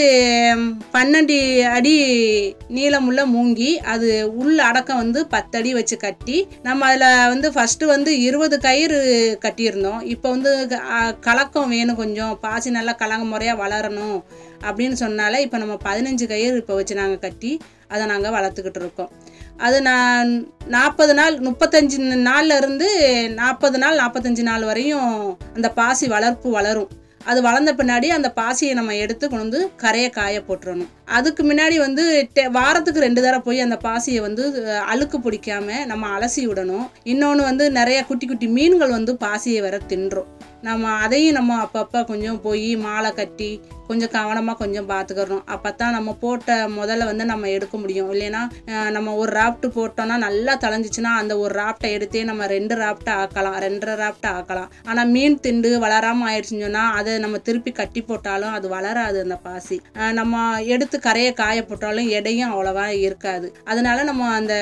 பன்னெண்டு 0.93 1.63
அடி 1.63 1.97
நீளமுள்ள 2.75 3.25
மூங்கி 3.37 3.75
அது 3.77 4.10
உள் 4.41 4.59
அடக்கம் 4.69 5.01
வந்து 5.03 5.21
பத்தடி 5.35 5.71
வச்சு 5.79 5.97
கட்டி 6.05 6.37
நம்ம 6.67 6.87
அதில் 6.89 7.29
வந்து 7.33 7.49
ஃபஸ்ட்டு 7.55 7.91
வந்து 7.95 8.13
இருபது 8.27 8.57
கயிறு 8.67 8.99
கட்டியிருந்தோம். 9.45 10.01
இப்போ 10.15 10.29
வந்து 10.35 10.53
கலக்கம் 11.29 11.73
வேணும் 11.75 12.01
கொஞ்சம். 12.03 12.35
பாசி 12.45 12.71
நல்லா 12.79 12.95
கலங்க 13.03 13.27
முறையாக 13.33 13.63
வளரணும் 13.65 14.19
அப்படின்னு 14.69 14.97
சொன்னால 15.05 15.41
இப்போ 15.47 15.59
நம்ம 15.65 15.77
பதினஞ்சு 15.89 16.27
கயிறு 16.33 16.63
இப்போ 16.63 16.77
வச்சு 16.81 17.01
நாங்கள் 17.03 17.25
கட்டி 17.27 17.53
அதை 17.93 18.05
நாங்கள் 18.13 18.37
வளர்த்துக்கிட்டு 18.39 18.83
இருக்கோம். 18.85 19.13
அது 19.67 19.79
நான் 19.91 20.29
நாற்பது 20.75 21.15
நாள் 21.19 21.35
முப்பத்தஞ்சு 21.47 21.97
நாள்ல 22.29 22.59
இருந்து 22.61 22.89
நாற்பது 23.41 23.79
நாள் 23.83 24.01
நாற்பத்தஞ்சு 24.03 24.43
நாள் 24.49 24.65
வரையும் 24.71 25.11
அந்த 25.57 25.69
பாசி 25.79 26.07
வளர்ப்பு 26.15 26.51
வளரும். 26.59 26.91
அது 27.25 27.43
வளர்ந்த 27.43 27.75
பின்னாடி 27.75 28.07
அந்த 28.07 28.33
பாசியை 28.37 28.73
நம்ம 28.73 28.97
எடுத்து 28.97 29.29
கொண்டு 29.29 29.43
வந்து 29.43 29.77
கரையை 29.77 30.11
காய 30.11 30.43
போட்டுறணும். 30.49 30.87
அதுக்கு 31.05 31.43
முன்னாடி 31.43 31.79
வந்து 31.79 32.29
டெ- 32.35 32.51
வாரத்துக்கு 32.51 33.01
ரெண்டு 33.01 33.21
தடவை 33.21 33.41
போய் 33.41 33.61
அந்த 33.61 33.79
பாசியை 33.85 34.21
வந்து 34.21 34.71
அழுக்கு 34.79 35.19
பிடிக்காம 35.19 35.87
நம்ம 35.87 36.19
அலசி 36.19 36.47
விடணும். 36.47 36.89
இன்னொன்று 37.03 37.43
வந்து 37.43 37.71
நிறைய 37.71 38.05
குட்டி 38.05 38.27
குட்டி 38.27 38.47
மீன்கள் 38.47 38.91
வந்து 38.91 39.17
பாசியை 39.21 39.61
வர 39.61 39.81
தின்றோம். 39.89 40.27
நம்ம 40.63 40.89
அதையும் 40.89 41.35
நம்ம 41.35 41.63
அப்பப்போ 41.63 42.05
கொஞ்சம் 42.05 42.41
போய் 42.41 42.77
மாலை 42.77 43.13
கட்டி 43.13 43.61
கொஞ்சம் 43.91 44.13
கவனமாக 44.19 44.59
கொஞ்சம் 44.63 44.89
பார்த்துக்கிறணும் 44.93 45.45
அப்போ 45.55 45.71
தான் 45.81 45.95
நம்ம 45.97 46.15
போட்ட 46.25 46.57
முதல்ல 46.79 47.09
வந்து 47.11 47.25
நம்ம 47.33 47.49
எடுக்க 47.57 47.75
முடியும். 47.83 48.11
இல்லைன்னா 48.15 48.43
நம்ம 48.97 49.15
ஒரு 49.23 49.31
ராப்ட்டு 49.39 49.69
போட்டோம்னா 49.77 50.17
நல்லா 50.27 50.55
தளைஞ்சிச்சுன்னா 50.65 51.13
அந்த 51.21 51.33
ஒரு 51.45 51.55
ராப்டை 51.63 51.91
எடுத்தே 51.97 52.25
நம்ம 52.31 52.47
ரெண்டு 52.57 52.75
ராப்டை 52.83 53.15
ஆக்கலாம். 53.23 53.59
ரெண்டரை 53.67 53.97
ராப்டை 54.03 54.31
ஆக்கலாம். 54.39 54.71
ஆனால் 54.91 55.11
மீன் 55.15 55.39
திண்டு 55.47 55.71
வளராமல் 55.85 56.29
ஆயிடுச்சுன்னு 56.31 56.67
சொன்னால் 56.67 56.95
அதை 56.99 57.13
நம்ம 57.25 57.39
திருப்பி 57.49 57.73
கட்டி 57.81 58.03
போட்டாலும் 58.11 58.55
அது 58.59 58.67
வளராது 58.77 59.19
அந்த 59.25 59.39
பாசி. 59.47 59.79
நம்ம 60.21 60.43
எடுத்து 60.75 60.97
கரையை 61.09 61.33
காய 61.43 61.65
போட்டாலும் 61.71 62.11
எடையும் 62.19 62.53
அவ்வளோவா 62.53 62.87
இருக்காது. 63.07 63.49
அதனால 63.73 63.99
நம்ம 64.11 64.29
அந்த 64.39 64.55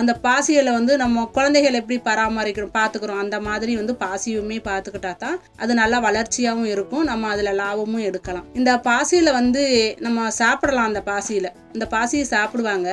அந்த 0.00 0.12
பாசிகளை 0.24 0.72
வந்து 0.78 0.92
நம்ம 1.02 1.24
குழந்தைகள் 1.36 1.78
எப்படி 1.78 1.96
பராமரிக்கிறோம் 2.08 2.74
பார்த்துக்கிறோம் 2.78 3.22
அந்த 3.22 3.36
மாதிரி 3.46 3.72
வந்து 3.80 3.94
பாசியுமே 4.02 4.58
பார்த்துக்கிட்டா 4.68 5.12
தான் 5.24 5.38
அது 5.62 5.72
நல்லா 5.80 5.98
வளர்ச்சியாகவும் 6.06 6.70
இருக்கும். 6.74 7.04
நம்ம 7.10 7.28
அதில் 7.34 7.58
லாபமும் 7.62 8.06
எடுக்கலாம். 8.08 8.46
இந்த 8.60 8.72
பாசியில் 8.88 9.36
வந்து 9.40 9.64
நம்ம 10.06 10.28
சாப்பிடலாம் 10.42 10.88
அந்த 10.90 11.02
பாசியில். 11.10 11.50
இந்த 11.74 11.86
பாசியை 11.92 12.24
சாப்பிடுவாங்க. 12.32 12.88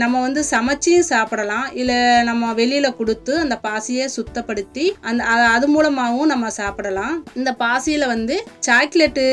நம்ம 0.00 0.16
வந்து 0.24 0.40
சமைச்சியும் 0.50 1.06
சாப்பிடலாம். 1.10 1.68
இல்லை 1.80 1.98
நம்ம 2.28 2.50
வெளியில் 2.58 2.96
கொடுத்து 2.98 3.32
அந்த 3.44 3.56
பாசியை 3.66 4.06
சுத்தப்படுத்தி 4.16 4.86
அந்த 5.10 5.22
அது 5.54 5.66
மூலமாகவும் 5.74 6.30
நம்ம 6.32 6.50
சாப்பிடலாம். 6.58 7.14
இந்த 7.40 7.50
பாசியில் 7.62 8.06
வந்து 8.14 8.36
சாக்லேட்டு 8.66 9.24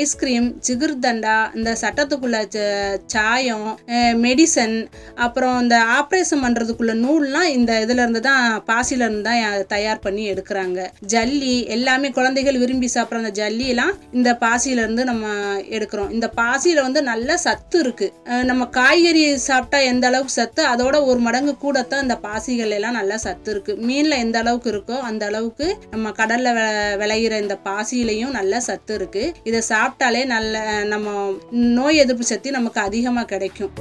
ஐஸ்கிரீம் 0.00 0.48
ஜிகிர்தண்டா 0.68 1.36
இந்த 1.58 1.72
சட்டத்துக்குள்ள 1.82 2.40
சாயம் 3.14 3.70
மெடிசன் 4.26 4.76
அப்புறம் 5.26 5.56
இந்த 5.64 5.78
ஆப்ரேஷன் 5.98 6.44
பண்ணுறதுக்குள்ள 6.44 6.96
நூல்லாம் 7.04 7.48
இந்த 7.56 7.72
இதுலேருந்து 7.86 8.22
தான் 8.30 8.44
பாசியிலேருந்து 8.70 9.06
இருந்து 9.08 9.30
தான் 9.30 9.66
தயார் 9.74 10.04
பண்ணி 10.04 10.22
எடுக்கிறாங்க. 10.32 10.80
ஜல்லி 11.12 11.54
எல்லாமே 11.76 12.08
குழந்தைகள் 12.18 12.60
விரும்பி 12.62 12.88
சாப்பிட்ற 12.94 13.22
அந்த 13.22 13.32
ஜல்லியெல்லாம் 13.40 13.92
இந்த 14.18 14.30
பாசியிலேருந்து 14.44 15.07
நம்ம 15.10 15.32
எடுக்கிறோம். 15.76 16.10
இந்த 16.16 16.26
பாசியில் 16.40 16.84
வந்து 16.86 17.00
நல்ல 17.10 17.36
சத்து 17.46 17.78
இருக்கு. 17.84 18.08
நம்ம 18.50 18.62
காய்கறி 18.78 19.22
சாப்பிட்டா 19.48 19.80
எந்த 19.92 20.06
அளவுக்கு 20.10 20.36
சத்து 20.38 20.62
அதோட 20.72 20.96
ஒரு 21.10 21.20
மடங்கு 21.26 21.54
கூடத்தான் 21.64 22.04
இந்த 22.06 22.16
பாசிகள் 22.26 22.74
எல்லாம் 22.78 22.98
நல்ல 23.00 23.18
சத்து 23.26 23.52
இருக்குது 23.54 23.84
மீனில் 23.90 24.22
எந்த 24.24 24.38
அளவுக்கு 24.44 24.70
இருக்கோ 24.74 24.98
அந்த 25.10 25.24
அளவுக்கு 25.30 25.68
நம்ம 25.94 26.12
கடலில் 26.20 26.60
விளையிற 27.02 27.36
இந்த 27.44 27.56
பாசியிலையும் 27.68 28.36
நல்ல 28.38 28.60
சத்து 28.68 28.94
இருக்கு. 28.98 29.24
இதை 29.50 29.62
சாப்பிட்டாலே 29.72 30.24
நல்ல 30.34 30.64
நம்ம 30.94 31.16
நோய் 31.78 32.02
எதிர்ப்பு 32.04 32.32
சக்தி 32.32 32.50
நமக்கு 32.58 32.80
அதிகமாக 32.88 33.30
கிடைக்கும். 33.34 33.72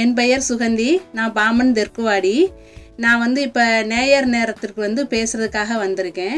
என் 0.00 0.14
பெயர் 0.20 0.46
சுகந்தி 0.48 0.90
நான் 1.16 1.34
பாமன் 1.38 1.72
தெற்குவாடி. 1.78 2.36
நான் 3.04 3.22
வந்து 3.24 3.40
இப்போ 3.48 3.64
நேயர் 3.92 4.26
நேரத்திற்கு 4.34 4.80
வந்து 4.80 5.02
பேசுறதுக்காக 5.14 5.76
வந்திருக்கேன். 5.84 6.36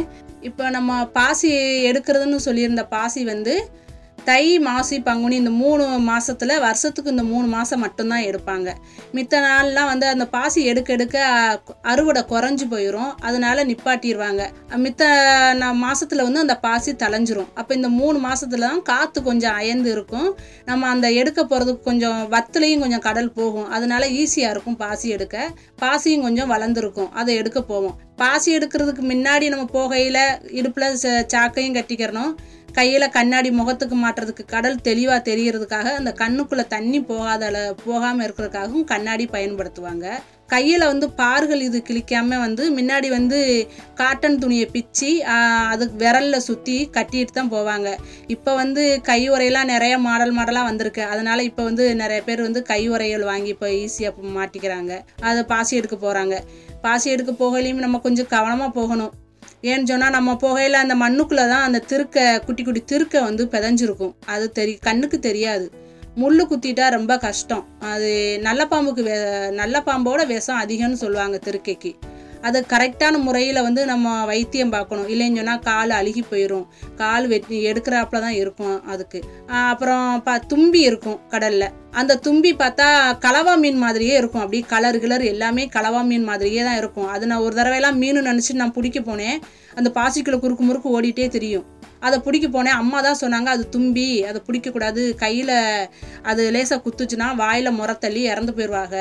இப்போ 0.48 0.64
நம்ம 0.70 0.90
பாசி 1.18 1.50
எடுக்கிறதுன்னு 1.90 2.38
சொல்லியிருந்த 2.48 2.82
பாசி 2.94 3.22
வந்து 3.25 3.54
தை 4.26 4.59
மாசி 4.59 5.00
பங்குனி 5.00 5.37
இந்த 5.37 5.50
மூணு 5.50 5.85
மாசத்துல 5.85 6.61
வருஷத்துக்கு 6.61 7.11
இந்த 7.11 7.23
மூணு 7.23 7.47
மாசம் 7.47 7.80
மட்டும்தான் 7.80 8.23
எடுப்பாங்க. 8.23 8.75
மித்த 9.14 9.35
நாள்லாம் 9.38 9.87
வந்து 9.87 10.06
அந்த 10.06 10.26
பாசி 10.26 10.64
எடுக்க 10.64 10.92
எடுக்க 10.92 11.16
அறுவடை 11.83 12.23
குறைஞ்சு 12.28 12.64
போயிடும் 12.71 13.12
அதனால 13.21 13.64
நிப்பாட்டிடுவாங்க 13.64 14.42
மித்த 14.71 15.02
ந- 15.52 15.85
மாசத்துல 15.85 16.23
வந்து 16.23 16.40
அந்த 16.40 16.56
பாசி 16.56 16.92
தலைஞ்சிரும் 16.92 17.47
அப்போ 17.54 17.75
இந்த 17.75 17.88
மூணு 17.88 18.18
மாசத்துல 18.28 18.59
தான் 18.59 18.83
காத்து 18.83 19.23
கொஞ்சம் 19.23 19.54
அயர்ந்து 19.54 19.90
இருக்கும். 19.90 20.37
நம்ம 20.64 20.87
அந்த 20.87 21.12
எடுக்க 21.12 21.45
போறதுக்கு 21.45 21.80
கொஞ்சம் 21.80 22.33
வத்துலையும் 22.33 22.78
கொஞ்சம் 22.78 23.00
கடல் 23.00 23.33
போகும். 23.33 23.68
அதனால 23.68 24.06
ஈஸியா 24.06 24.50
இருக்கும் 24.50 24.76
பாசி 24.76 25.09
எடுக்க. 25.09 25.50
பாசியும் 25.83 26.23
கொஞ்சம் 26.23 26.50
வளர்ந்துருக்கும். 26.50 27.09
அதை 27.09 27.35
எடுக்க 27.35 27.62
போவோம். 27.62 27.97
பாசி 28.16 28.56
எடுக்கிறதுக்கு 28.59 29.02
முன்னாடி 29.02 29.49
நம்ம 29.49 29.66
போகையில் 29.73 30.52
இடுப்பில் 30.52 30.97
ச- 31.02 31.26
சாக்கையும் 31.35 31.75
கட்டிக்கிறணும். 31.75 32.35
கையில் 32.76 33.09
கண்ணாடி 33.09 33.50
முகத்துக்கு 33.50 33.97
மாட்டுறதுக்கு 33.97 34.45
கடல் 34.47 34.80
தெளிவாக 34.80 35.30
தெரியறதுக்காக 35.30 35.87
அந்த 35.95 36.14
கண்ணுக்குள்ளே 36.18 36.66
தண்ணி 36.66 37.00
போகாத 37.02 37.47
அள- 37.47 37.75
இருக்கிறதுக்காகவும் 38.18 38.85
கண்ணாடி 38.85 39.28
பயன்படுத்துவாங்க. 39.33 40.06
கையில் 40.47 40.85
வந்து 40.85 41.11
பார்கள் 41.11 41.61
இது 41.61 41.83
கிழிக்காம 41.88 42.38
வந்து 42.38 42.76
முன்னாடி 42.76 43.09
வந்து 43.09 43.38
காட்டன் 43.95 44.38
துணியை 44.38 44.66
பிச்சு 44.66 45.25
அது 45.25 45.90
அதுக்கு 45.99 46.40
சுற்றி 46.40 46.90
கட்டிட்டு 46.92 47.33
தான் 47.33 47.50
போவாங்க. 47.50 47.97
இப்போ 48.26 48.54
வந்து 48.54 49.00
கை 49.02 49.30
உரையெல்லாம் 49.30 49.64
நிறைய 49.64 49.99
மாடல் 49.99 50.37
மாடலாக 50.38 50.62
வந்திருக்கு. 50.62 51.02
அதனால் 51.02 51.38
இப்போ 51.38 51.62
வந்து 51.62 51.95
நிறைய 51.95 52.23
பேர் 52.23 52.40
வந்து 52.40 52.62
கை 52.62 52.88
உரைகள் 52.88 53.25
வாங்கி 53.25 53.49
இப்போ 53.49 53.66
ஈஸியாக 53.66 54.12
மாட்டிக்கிறாங்க. 54.37 55.00
அதை 55.21 55.42
பாசி 55.42 55.76
எடுக்க 55.76 55.97
போகிறாங்க 55.97 56.37
பாசி 56.83 57.11
எடுக்க 57.11 57.33
போகலையும் 57.33 57.85
நம்ம 57.87 57.99
கொஞ்சம் 57.99 58.26
கவனமாக 58.26 58.71
போகணும். 58.71 59.12
ஏன்னு 59.70 59.88
சொன்னால் 59.90 60.16
நம்ம 60.16 60.30
போகையில் 60.42 60.82
அந்த 60.82 60.94
மண்ணுக்குள்ளே 61.02 61.44
தான் 61.52 61.64
அந்த 61.68 61.78
திருக்க 61.90 62.25
குட்டி 62.46 62.62
குட்டி 62.64 62.82
திருக்க 62.92 63.23
வந்து 63.28 63.44
பிதஞ்சிருக்கும். 63.54 64.14
அது 64.26 64.46
தெரி 64.58 64.75
கண்ணுக்கு 64.88 65.18
தெரியாது. 65.28 65.66
முள்ளு 66.20 66.42
குத்திட்டா 66.50 66.85
ரொம்ப 66.96 67.12
கஷ்டம். 67.25 67.64
அது 67.92 68.11
நல்ல 68.46 68.62
பாம்புக்கு 68.73 69.02
வே 69.08 69.16
நல்ல 69.61 69.82
பாம்போட 69.87 70.20
விஷம் 70.26 70.61
அதிகம்னு 70.64 71.02
சொல்லுவாங்க 71.04 71.38
திருக்கைக்கு. 71.46 71.92
அது 72.49 72.58
கரெக்டான 72.73 73.18
முறையில் 73.18 73.64
வந்து 73.66 73.82
நம்ம 73.90 74.06
வைத்தியம் 74.25 74.73
பார்க்கணும். 74.75 75.08
இல்லைன்னு 75.12 75.40
சொன்னால் 75.40 75.64
கால் 75.68 75.92
அழுகி 75.99 76.23
போயிடும் 76.30 76.66
கால் 77.00 77.26
வெட்டி 77.32 77.56
எடுக்கிறாப்புல 77.70 78.20
தான் 78.26 78.38
இருக்கும் 78.42 78.76
அதுக்கு. 78.92 79.20
அப்புறம் 79.70 80.06
ப 80.23 80.38
தும்பி 80.52 80.80
இருக்கும் 80.90 81.18
கடலில். 81.28 81.68
அந்த 82.00 82.16
தும்பி 82.24 82.50
பார்த்தா 82.62 82.86
கலவா 83.24 83.52
மீன் 83.62 83.78
மாதிரியே 83.84 84.14
இருக்கும். 84.20 84.42
அப்படி 84.44 84.58
கலர் 84.72 84.98
கிளர் 85.04 85.24
எல்லாமே 85.32 85.62
கலவா 85.76 86.00
மீன் 86.10 86.26
மாதிரியே 86.30 86.62
தான் 86.68 86.78
இருக்கும். 86.80 87.08
அது 87.14 87.24
நான் 87.30 87.44
ஒரு 87.46 87.54
தடவையெல்லாம் 87.58 88.00
மீன் 88.02 88.26
நினச்சி 88.30 88.60
நான் 88.62 88.76
பிடிக்க 88.76 89.00
போனேன். 89.08 89.38
அந்த 89.78 89.88
பாசிக்குள்ள 89.98 90.38
குறுக்கு 90.42 90.64
முறுக்கு 90.68 90.92
ஓடிட்டே 90.98 91.26
தெரியும். 91.36 91.66
அதை 92.06 92.16
பிடிக்க 92.26 92.46
போனேன். 92.54 92.78
அம்மா 92.82 92.98
தான் 93.06 93.18
சொன்னாங்க 93.22 93.48
அது 93.54 93.64
தும்பி 93.74 94.06
அதை 94.30 94.38
பிடிக்கக்கூடாது 94.46 95.02
கையில் 95.22 95.54
அது 96.30 96.42
லேசாக 96.56 96.80
குத்துச்சுன்னா 96.84 97.28
வாயில் 97.40 97.76
முறத்தள்ளி 97.78 98.22
இறந்து 98.32 98.52
போயிடுவாங்க. 98.56 98.96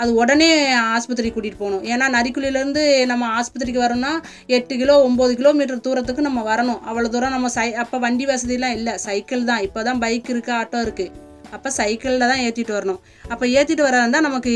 அது 0.00 0.10
உடனே 0.22 0.50
ஆஸ்பத்திரி 0.96 1.30
கூட்டிகிட்டு 1.36 1.62
போகணும். 1.62 1.84
ஏன்னா 1.92 2.08
நரிக்குழியிலேருந்து 2.16 2.84
நம்ம 3.12 3.30
ஆஸ்பத்திரிக்கு 3.38 3.86
வரணும்னா 3.86 4.12
எட்டு 4.58 4.76
கிலோ 4.82 4.96
ஒம்பது 5.08 5.34
கிலோமீட்டர் 5.40 5.86
தூரத்துக்கு 5.88 6.28
நம்ம 6.28 6.42
வரணும். 6.50 6.82
அவ்வளோ 6.90 7.10
தூரம் 7.14 7.36
நம்ம 7.36 7.50
சை 7.60 7.70
அப்போ 7.84 7.98
வண்டி 8.06 8.26
வசதியெலாம் 8.32 8.76
இல்லை. 8.80 8.94
சைக்கிள் 9.06 9.48
தான். 9.50 9.64
இப்போ 9.68 9.82
தான் 9.88 10.02
பைக் 10.06 10.30
இருக்குது 10.34 10.58
ஆட்டோ 10.60 10.80
இருக்குது 10.88 11.26
அப்போ 11.56 11.68
சைக்கிளில் 11.78 12.30
தான் 12.32 12.42
ஏற்றிட்டு 12.46 12.76
வரணும். 12.78 13.00
அப்போ 13.32 13.44
ஏற்றிட்டு 13.56 13.86
வர 13.88 13.96
இருந்தால் 14.02 14.26
நமக்கு 14.28 14.52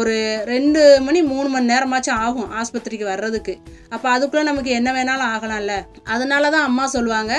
ஒரு 0.00 0.14
ரெண்டு 0.50 0.80
மணி 1.06 1.20
மூணு 1.30 1.48
மணி 1.54 1.70
நேரமாச்சும் 1.72 2.20
ஆகும் 2.26 2.52
ஆஸ்பத்திரிக்கு 2.60 3.06
வர்றதுக்கு. 3.10 3.54
அப்போ 3.94 4.06
அதுக்குள்ளே 4.14 4.44
நமக்கு 4.48 4.70
என்ன 4.78 4.90
வேணாலும் 4.96 5.30
ஆகலாம்ல. 5.34 5.74
அதனால 6.14 6.50
தான் 6.54 6.68
அம்மா 6.68 6.84
சொல்லுவாங்க 6.94 7.32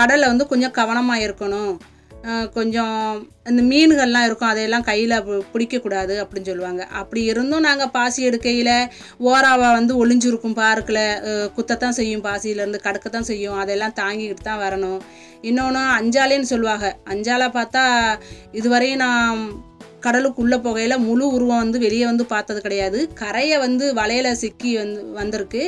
கடலில் 0.00 0.30
வந்து 0.32 0.46
கொஞ்சம் 0.52 0.76
கவனமாக 0.80 1.24
இருக்கணும். 1.26 1.72
கொஞ்சம் 2.56 2.96
இந்த 3.50 3.62
மீன்கள்லாம் 3.68 4.26
இருக்கும் 4.28 4.50
அதையெல்லாம் 4.50 4.86
கையில் 4.88 5.14
பிடிக்கக்கூடாது 5.52 6.14
அப்படின்னு 6.22 6.50
சொல்லுவாங்க. 6.50 6.82
அப்படி 7.00 7.20
இருந்தும் 7.32 7.66
நாங்கள் 7.68 7.92
பாசி 7.94 8.20
எடுக்கையில் 8.28 8.74
ஓராவா 9.30 9.68
வந்து 9.78 9.94
ஒளிஞ்சிருக்கும் 10.02 10.58
பார்க்கில் 10.60 11.00
குத்தத்தான் 11.56 11.98
செய்யும் 12.00 12.26
பாசியிலேருந்து 12.26 12.84
கடுக்கத்தான் 12.86 13.28
செய்யும் 13.30 13.60
அதெல்லாம் 13.62 13.96
தாங்கிக்கிட்டு 14.02 14.46
தான் 14.50 14.62
வரணும். 14.66 15.00
இன்னொன்று 15.50 15.82
அஞ்சாலேன்னு 15.98 16.52
சொல்லுவாங்க. 16.52 16.88
அஞ்சாலை 17.14 17.48
பார்த்தா 17.58 17.84
இதுவரையும் 18.60 19.02
நான் 19.06 19.40
கடலுக்குள்ளே 20.04 20.58
போகையில் 20.64 21.02
முழு 21.06 21.24
உருவம் 21.36 21.62
வந்து 21.62 21.78
வெளியே 21.86 22.04
வந்து 22.10 22.24
பார்த்தது 22.34 22.60
கிடையாது. 22.66 23.00
கரையை 23.22 23.56
வந்து 23.64 23.86
வலையில் 23.98 24.38
சிக்கி 24.42 24.70
வந்து 24.82 25.00
வந்திருக்கு. 25.18 25.64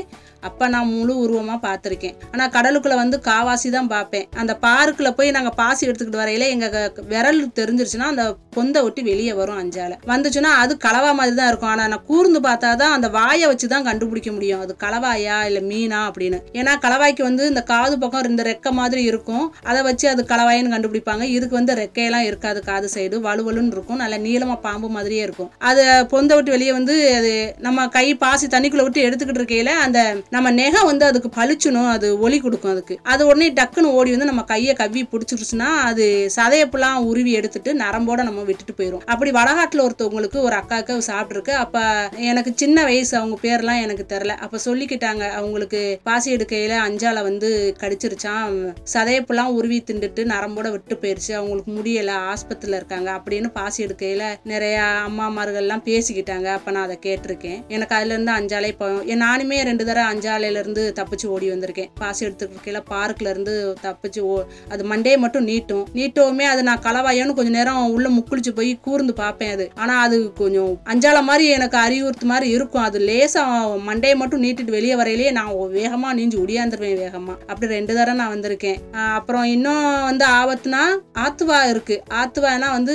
அப்போ 0.49 0.65
நான் 0.75 0.91
முழு 0.95 1.15
உருவமாக 1.25 1.59
பார்த்துருக்கேன். 1.67 2.17
ஆனால் 2.33 2.53
கடலுக்குள்ளே 2.57 2.99
வந்து 3.03 3.19
காவாசி 3.31 3.69
தான் 3.77 3.91
பார்ப்பேன். 3.95 4.27
அந்த 4.43 4.53
பார்க்கில் 4.67 5.15
போய் 5.19 5.35
நாங்கள் 5.39 5.57
பாசி 5.61 5.83
எடுத்துக்கிட்டு 5.89 6.23
வரையில 6.23 6.49
எங்கள் 6.55 7.07
விரல் 7.13 7.41
தெரிஞ்சிருச்சுன்னா 7.61 8.09
அந்த 8.13 8.25
பொந்தை 8.57 8.81
ஒட்டி 8.87 9.03
வெளியே 9.11 9.35
வரும் 9.41 9.61
அஞ்சால. 9.63 9.93
வந்துச்சுன்னா 10.13 10.51
அது 10.63 10.73
கலவா 10.87 11.11
மாதிரி 11.19 11.35
தான் 11.41 11.51
இருக்கும். 11.51 11.73
ஆனால் 11.75 11.91
நான் 11.93 12.07
கூர்ந்து 12.11 12.41
பார்த்தா 12.49 12.71
தான் 12.83 12.95
அந்த 12.97 13.09
வாயை 13.19 13.47
வச்சு 13.53 13.67
தான் 13.75 13.87
கண்டுபிடிக்க 13.89 14.31
முடியும். 14.37 14.63
அது 14.65 14.73
கலவாயா 14.85 15.37
இல்லை 15.49 15.63
மீனா 15.71 16.01
அப்படின்னு. 16.09 16.39
ஏன்னா 16.59 16.73
கலவாய்க்கு 16.85 17.23
வந்து 17.29 17.45
இந்த 17.53 17.63
காது 17.73 17.95
பக்கம் 18.03 18.31
இந்த 18.33 18.45
ரெக்கை 18.51 18.73
மாதிரி 18.81 19.03
இருக்கும். 19.11 19.47
அதை 19.71 19.81
வச்சு 19.89 20.07
அது 20.13 20.23
கலவாயின்னு 20.33 20.75
கண்டுபிடிப்பாங்க. 20.75 21.25
இதுக்கு 21.37 21.57
வந்து 21.61 21.75
ரெக்கையெல்லாம் 21.83 22.27
இருக்காது 22.31 22.61
காது 22.71 22.89
சைடு. 22.95 23.17
வலுவலுன்னு 23.29 23.75
இருக்கும். 23.77 24.01
நல்ல 24.03 24.19
நீளமாக 24.27 24.59
பாம்பு 24.67 24.91
மாதிரியே 24.97 25.23
இருக்கும். 25.29 25.51
அது 25.71 25.83
பொந்தை 26.13 26.37
விட்டு 26.37 26.55
வெளியே 26.57 26.73
வந்து 26.79 26.95
அது 27.19 27.33
நம்ம 27.67 27.87
கை 27.97 28.07
பாசி 28.25 28.47
தண்ணிக்குள்ளே 28.55 28.87
விட்டு 28.87 29.07
எடுத்துக்கிட்டு 29.09 29.43
இருக்கையில 29.43 29.73
அந்த 29.87 30.01
நம்ம 30.35 30.53
நெகம் 30.53 30.89
வந்து 30.91 31.05
அதுக்கு 31.11 31.31
பளிச்சுணும் 31.39 31.89
அது 31.95 32.09
ஒளி 32.25 32.41
கொடுக்கும் 32.41 32.73
அதுக்கு. 32.73 32.95
அது 33.12 33.23
உடனே 33.27 33.49
டக்குன்னு 33.59 33.95
ஓடி 33.99 34.11
வந்து 34.11 34.29
நம்ம 34.31 34.43
கையை 34.43 34.75
கவ்வி 34.75 35.03
பிடிச்சிருச்சுன்னா 35.12 35.71
அது 35.89 36.05
சதையப்பெல்லாம் 36.37 36.99
உருவி 37.11 37.33
எடுத்துட்டு 37.33 37.71
நரம்போட 37.75 38.21
நம்ம 38.29 38.43
விட்டுட்டு 38.49 38.75
போயிடும் 38.79 39.05
அப்படி 39.12 39.31
வடகாட்டில் 39.31 39.85
ஒருத்தவங்களுக்கு 39.87 40.39
ஒரு 40.41 40.57
அக்காவுக்கு 40.61 41.11
சாப்பிட்ருக்கு 41.11 41.55
அப்போ 41.65 41.83
எனக்கு 42.31 42.53
சின்ன 42.55 42.85
வயசு 42.85 43.12
அவங்க 43.19 43.37
பேர்லாம் 43.43 43.81
எனக்கு 43.81 44.07
தெரில 44.15 44.37
அப்போ 44.45 44.59
சொல்லிக்கிட்டாங்க 44.65 45.25
அவங்களுக்கு 45.41 45.81
பாசி 46.03 46.29
எடுக்கையில் 46.37 46.77
அஞ்சால 46.87 47.23
வந்து 47.23 47.51
கடிச்சிருச்சான் 47.81 48.57
சதையப்பெல்லாம் 48.95 49.53
உருவி 49.59 49.79
திண்டுட்டு 49.91 50.25
நரம்போட 50.33 50.71
விட்டு 50.71 50.99
போயிருச்சு. 51.03 51.33
அவங்களுக்கு 51.39 51.73
முடியலை 51.79 52.17
ஆஸ்பத்திரியில் 52.33 52.79
இருக்காங்க 52.81 53.11
அப்படின்னு 53.19 53.49
பாசி 53.53 53.85
எடுக்கையில் 53.87 54.27
நிறைய 54.45 54.79
அம்மாமார்கள்லாம் 55.09 55.87
பேசிக்கிட்டாங்க. 55.89 56.49
அப்போ 56.57 56.71
நான் 56.71 56.83
அதை 56.83 56.99
கேட்டிருக்கேன். 57.07 57.61
எனக்கு 57.69 57.95
அதுலேருந்து 57.95 58.35
அஞ்சாலே 58.39 58.73
போயும் 58.79 59.23
நானுமே 59.27 59.59
ரெண்டு 59.62 59.85
தடவை 59.85 60.09
அஞ்சு 60.09 60.22
இருந்து 60.62 60.83
தப்பிச்சு 60.99 61.26
ஓடி 61.35 61.47
வந்திருக்கேன். 61.52 61.91
பாசி 62.00 62.21
எடுத்துருக்கையில் 62.26 62.81
பார்க்லேருந்து 62.93 63.55
தப்பிச்சு 63.87 64.21
ஓ 64.33 64.35
அது 64.73 64.83
மண்டையை 64.93 65.19
மட்டும் 65.25 65.47
நீட்டும். 65.50 65.85
நீட்டவுமே 65.99 66.47
அது 66.52 66.62
நான் 66.69 66.83
கலவாயோன்னு 66.87 67.37
கொஞ்ச 67.38 67.50
நேரம் 67.59 67.93
உள்ள 67.97 68.09
முக்குளிச்சு 68.17 68.52
போய் 68.59 68.73
கூர்ந்து 68.87 69.14
பார்ப்பேன் 69.23 69.52
அது. 69.57 69.67
ஆனால் 69.83 70.02
அது 70.07 70.19
கொஞ்சம் 70.41 70.73
அஞ்சால 70.93 71.19
மாதிரி 71.29 71.47
எனக்கு 71.59 71.79
அறிவுறுத்து 71.85 72.26
மாதிரி 72.33 72.49
இருக்கும். 72.57 72.85
அது 72.88 72.99
லேசாக 73.09 73.79
மண்டையை 73.88 74.17
மட்டும் 74.23 74.43
நீட்டிட்டு 74.45 74.76
வெளியே 74.79 74.97
வரையிலேயே 75.00 75.33
நான் 75.38 75.50
வேகமாக 75.79 76.17
நீஞ்சு 76.19 76.38
ஒடியாந்துருவேன் 76.45 77.00
வேகமாக 77.05 77.38
அப்படி 77.50 77.73
ரெண்டு 77.76 77.93
தடவை 77.99 78.17
நான் 78.21 78.35
வந்திருக்கேன். 78.35 78.79
அப்புறம் 79.19 79.47
இன்னும் 79.55 79.87
வந்து 80.09 80.25
ஆபத்துனா 80.41 80.83
ஆத்துவா 81.25 81.59
இருக்கு. 81.73 81.97
ஆத்துவானா 82.21 82.69
வந்து 82.79 82.95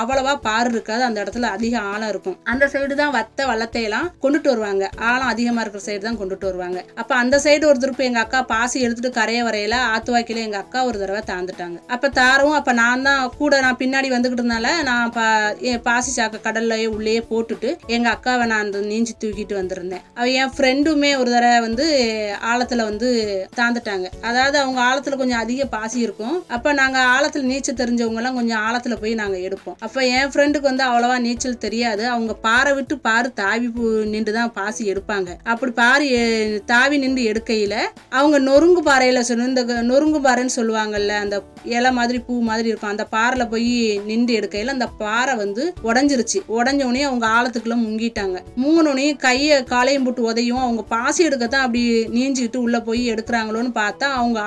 அவ்வளவா 0.00 0.34
பாரு 0.48 0.70
இருக்காது. 0.74 1.02
அந்த 1.08 1.18
இடத்துல 1.24 1.50
அதிக 1.56 1.74
ஆழம் 1.92 2.10
இருக்கும். 2.12 2.36
அந்த 2.52 2.64
சைடு 2.72 2.94
தான் 3.02 3.14
வத்த 3.18 3.46
வள்ளத்தையெல்லாம் 3.50 4.08
கொண்டுட்டு 4.22 4.48
வருவாங்க. 4.52 4.84
ஆழம் 5.10 5.32
அதிகமாக 5.32 5.62
இருக்கிற 5.64 5.82
சைடு 5.86 6.02
தான் 6.06 6.18
கொண்டுட்டு 6.20 6.48
வருவாங்க. 6.48 6.67
அப்ப 6.76 7.14
அந்த 7.14 7.40
சைடு 7.44 7.64
ஒரு 7.64 7.78
திருப்பு 7.78 8.02
எங்க 8.04 8.18
அக்கா 8.18 8.42
பாசி 8.42 8.80
எடுத்துட்டு 8.80 9.10
கரைய 9.18 9.42
வரையில 9.44 9.74
ஆத்துவாக்கில 9.94 10.42
எங்க 10.46 10.56
அக்கா 10.56 10.84
ஒரு 10.84 10.98
தடவை 10.98 11.22
தாந்துட்டாங்க. 11.32 11.78
அப்ப 11.86 12.08
தாரவும் 12.08 12.52
அப்ப 12.52 12.72
நான் 12.72 13.02
தான் 13.02 13.30
கூட 13.36 13.60
நான் 13.60 13.76
பின்னாடி 13.76 14.08
வந்துகிட்டதுனால 14.12 14.82
நான் 14.82 15.10
பா 15.10 15.56
என் 15.60 15.82
பாசி 15.82 16.10
சாக்க 16.10 16.40
கடல்லையே 16.46 16.86
உள்ளேயே 16.86 17.26
போட்டுட்டு 17.30 17.76
எங்க 17.86 18.08
அக்காவை 18.10 18.46
நான் 18.46 18.60
அந்த 18.60 18.78
நீஞ்சி 18.80 19.14
தூக்கிட்டு 19.24 19.54
வந்திருந்தேன். 19.54 20.02
அவ 20.14 20.28
என் 20.28 20.52
ஃப்ரெண்டுமே 20.56 21.18
ஒரு 21.18 21.30
தடவை 21.30 21.60
வந்து 21.60 21.86
ஆழத்துல 22.52 22.84
வந்து 22.84 23.08
தாந்துட்டாங்க. 23.56 24.06
அதாவது 24.22 24.58
அவங்க 24.58 24.80
ஆழத்துல 24.80 25.16
கொஞ்சம் 25.16 25.38
அதிக 25.38 25.64
பாசி 25.64 26.00
இருக்கும். 26.00 26.44
அப்ப 26.48 26.72
நாங்க 26.72 26.98
ஆழத்துல 26.98 27.42
நீச்சல் 27.42 27.80
தெரிஞ்சவங்க 27.82 28.16
எல்லாம் 28.16 28.34
கொஞ்சம் 28.34 28.62
ஆழத்துல 28.66 28.94
போய் 29.00 29.14
நாங்க 29.14 29.36
எடுப்போம். 29.36 29.76
அப்ப 29.80 30.04
என் 30.04 30.30
ஃப்ரெண்டுக்கு 30.34 30.70
வந்து 30.70 30.84
அவ்வளவா 30.84 31.18
நீச்சல் 31.18 31.58
தெரியாது. 31.58 32.06
அவங்க 32.06 32.34
பாறை 32.34 32.72
விட்டு 32.72 32.98
பாரு 32.98 33.32
தாவி 33.32 33.68
நின்று 34.12 34.32
தான் 34.32 34.52
பாசி 34.52 34.92
எடுப்பாங்க. 34.92 35.30
அப்படி 35.44 35.72
பாரு 35.72 36.06
தாவி 36.64 36.98
நின்று 36.98 37.22
எடுக்கையில் 37.22 37.76
அவங்க 38.08 38.38
நொறுங்கு 38.38 38.82
பாறையில் 38.88 39.22
சொன்ன 39.22 39.44
இந்த 39.44 39.64
நொறுங்கு 39.90 40.20
பாறைன்னு 40.26 40.56
சொல்லுவாங்கல்ல 40.56 41.14
அந்த 41.24 41.42
இலை 41.64 41.92
மாதிரி 41.92 42.18
பூ 42.18 42.40
மாதிரி 42.40 42.68
இருக்கும் 42.68 42.90
அந்த 42.90 43.04
பாறையில் 43.04 43.48
போய் 43.48 44.00
நின்று 44.06 44.34
எடுக்கையில் 44.34 44.74
அந்த 44.74 44.86
பாறை 44.86 45.34
வந்து 45.36 45.74
உடஞ்சிருச்சு. 45.82 46.38
உடஞ்சோடனே 46.58 47.02
அவங்க 47.08 47.26
ஆழத்துக்குள்ள 47.26 47.76
முங்கிட்டாங்க. 47.84 48.38
மூங்கினோடனே 48.62 49.16
கையை 49.16 49.64
காலையும் 49.64 50.04
போட்டு 50.04 50.32
உதையும் 50.32 50.62
அவங்க 50.64 50.82
பாசி 50.82 51.28
எடுக்கத்தான் 51.28 51.66
அப்படி 51.66 51.82
நீஞ்சிக்கிட்டு 52.16 52.56
உள்ளே 52.56 52.78
போய் 52.78 53.02
எடுக்கிறாங்களோன்னு 53.12 53.72
பார்த்தா 53.80 54.08
அவங்க 54.20 54.40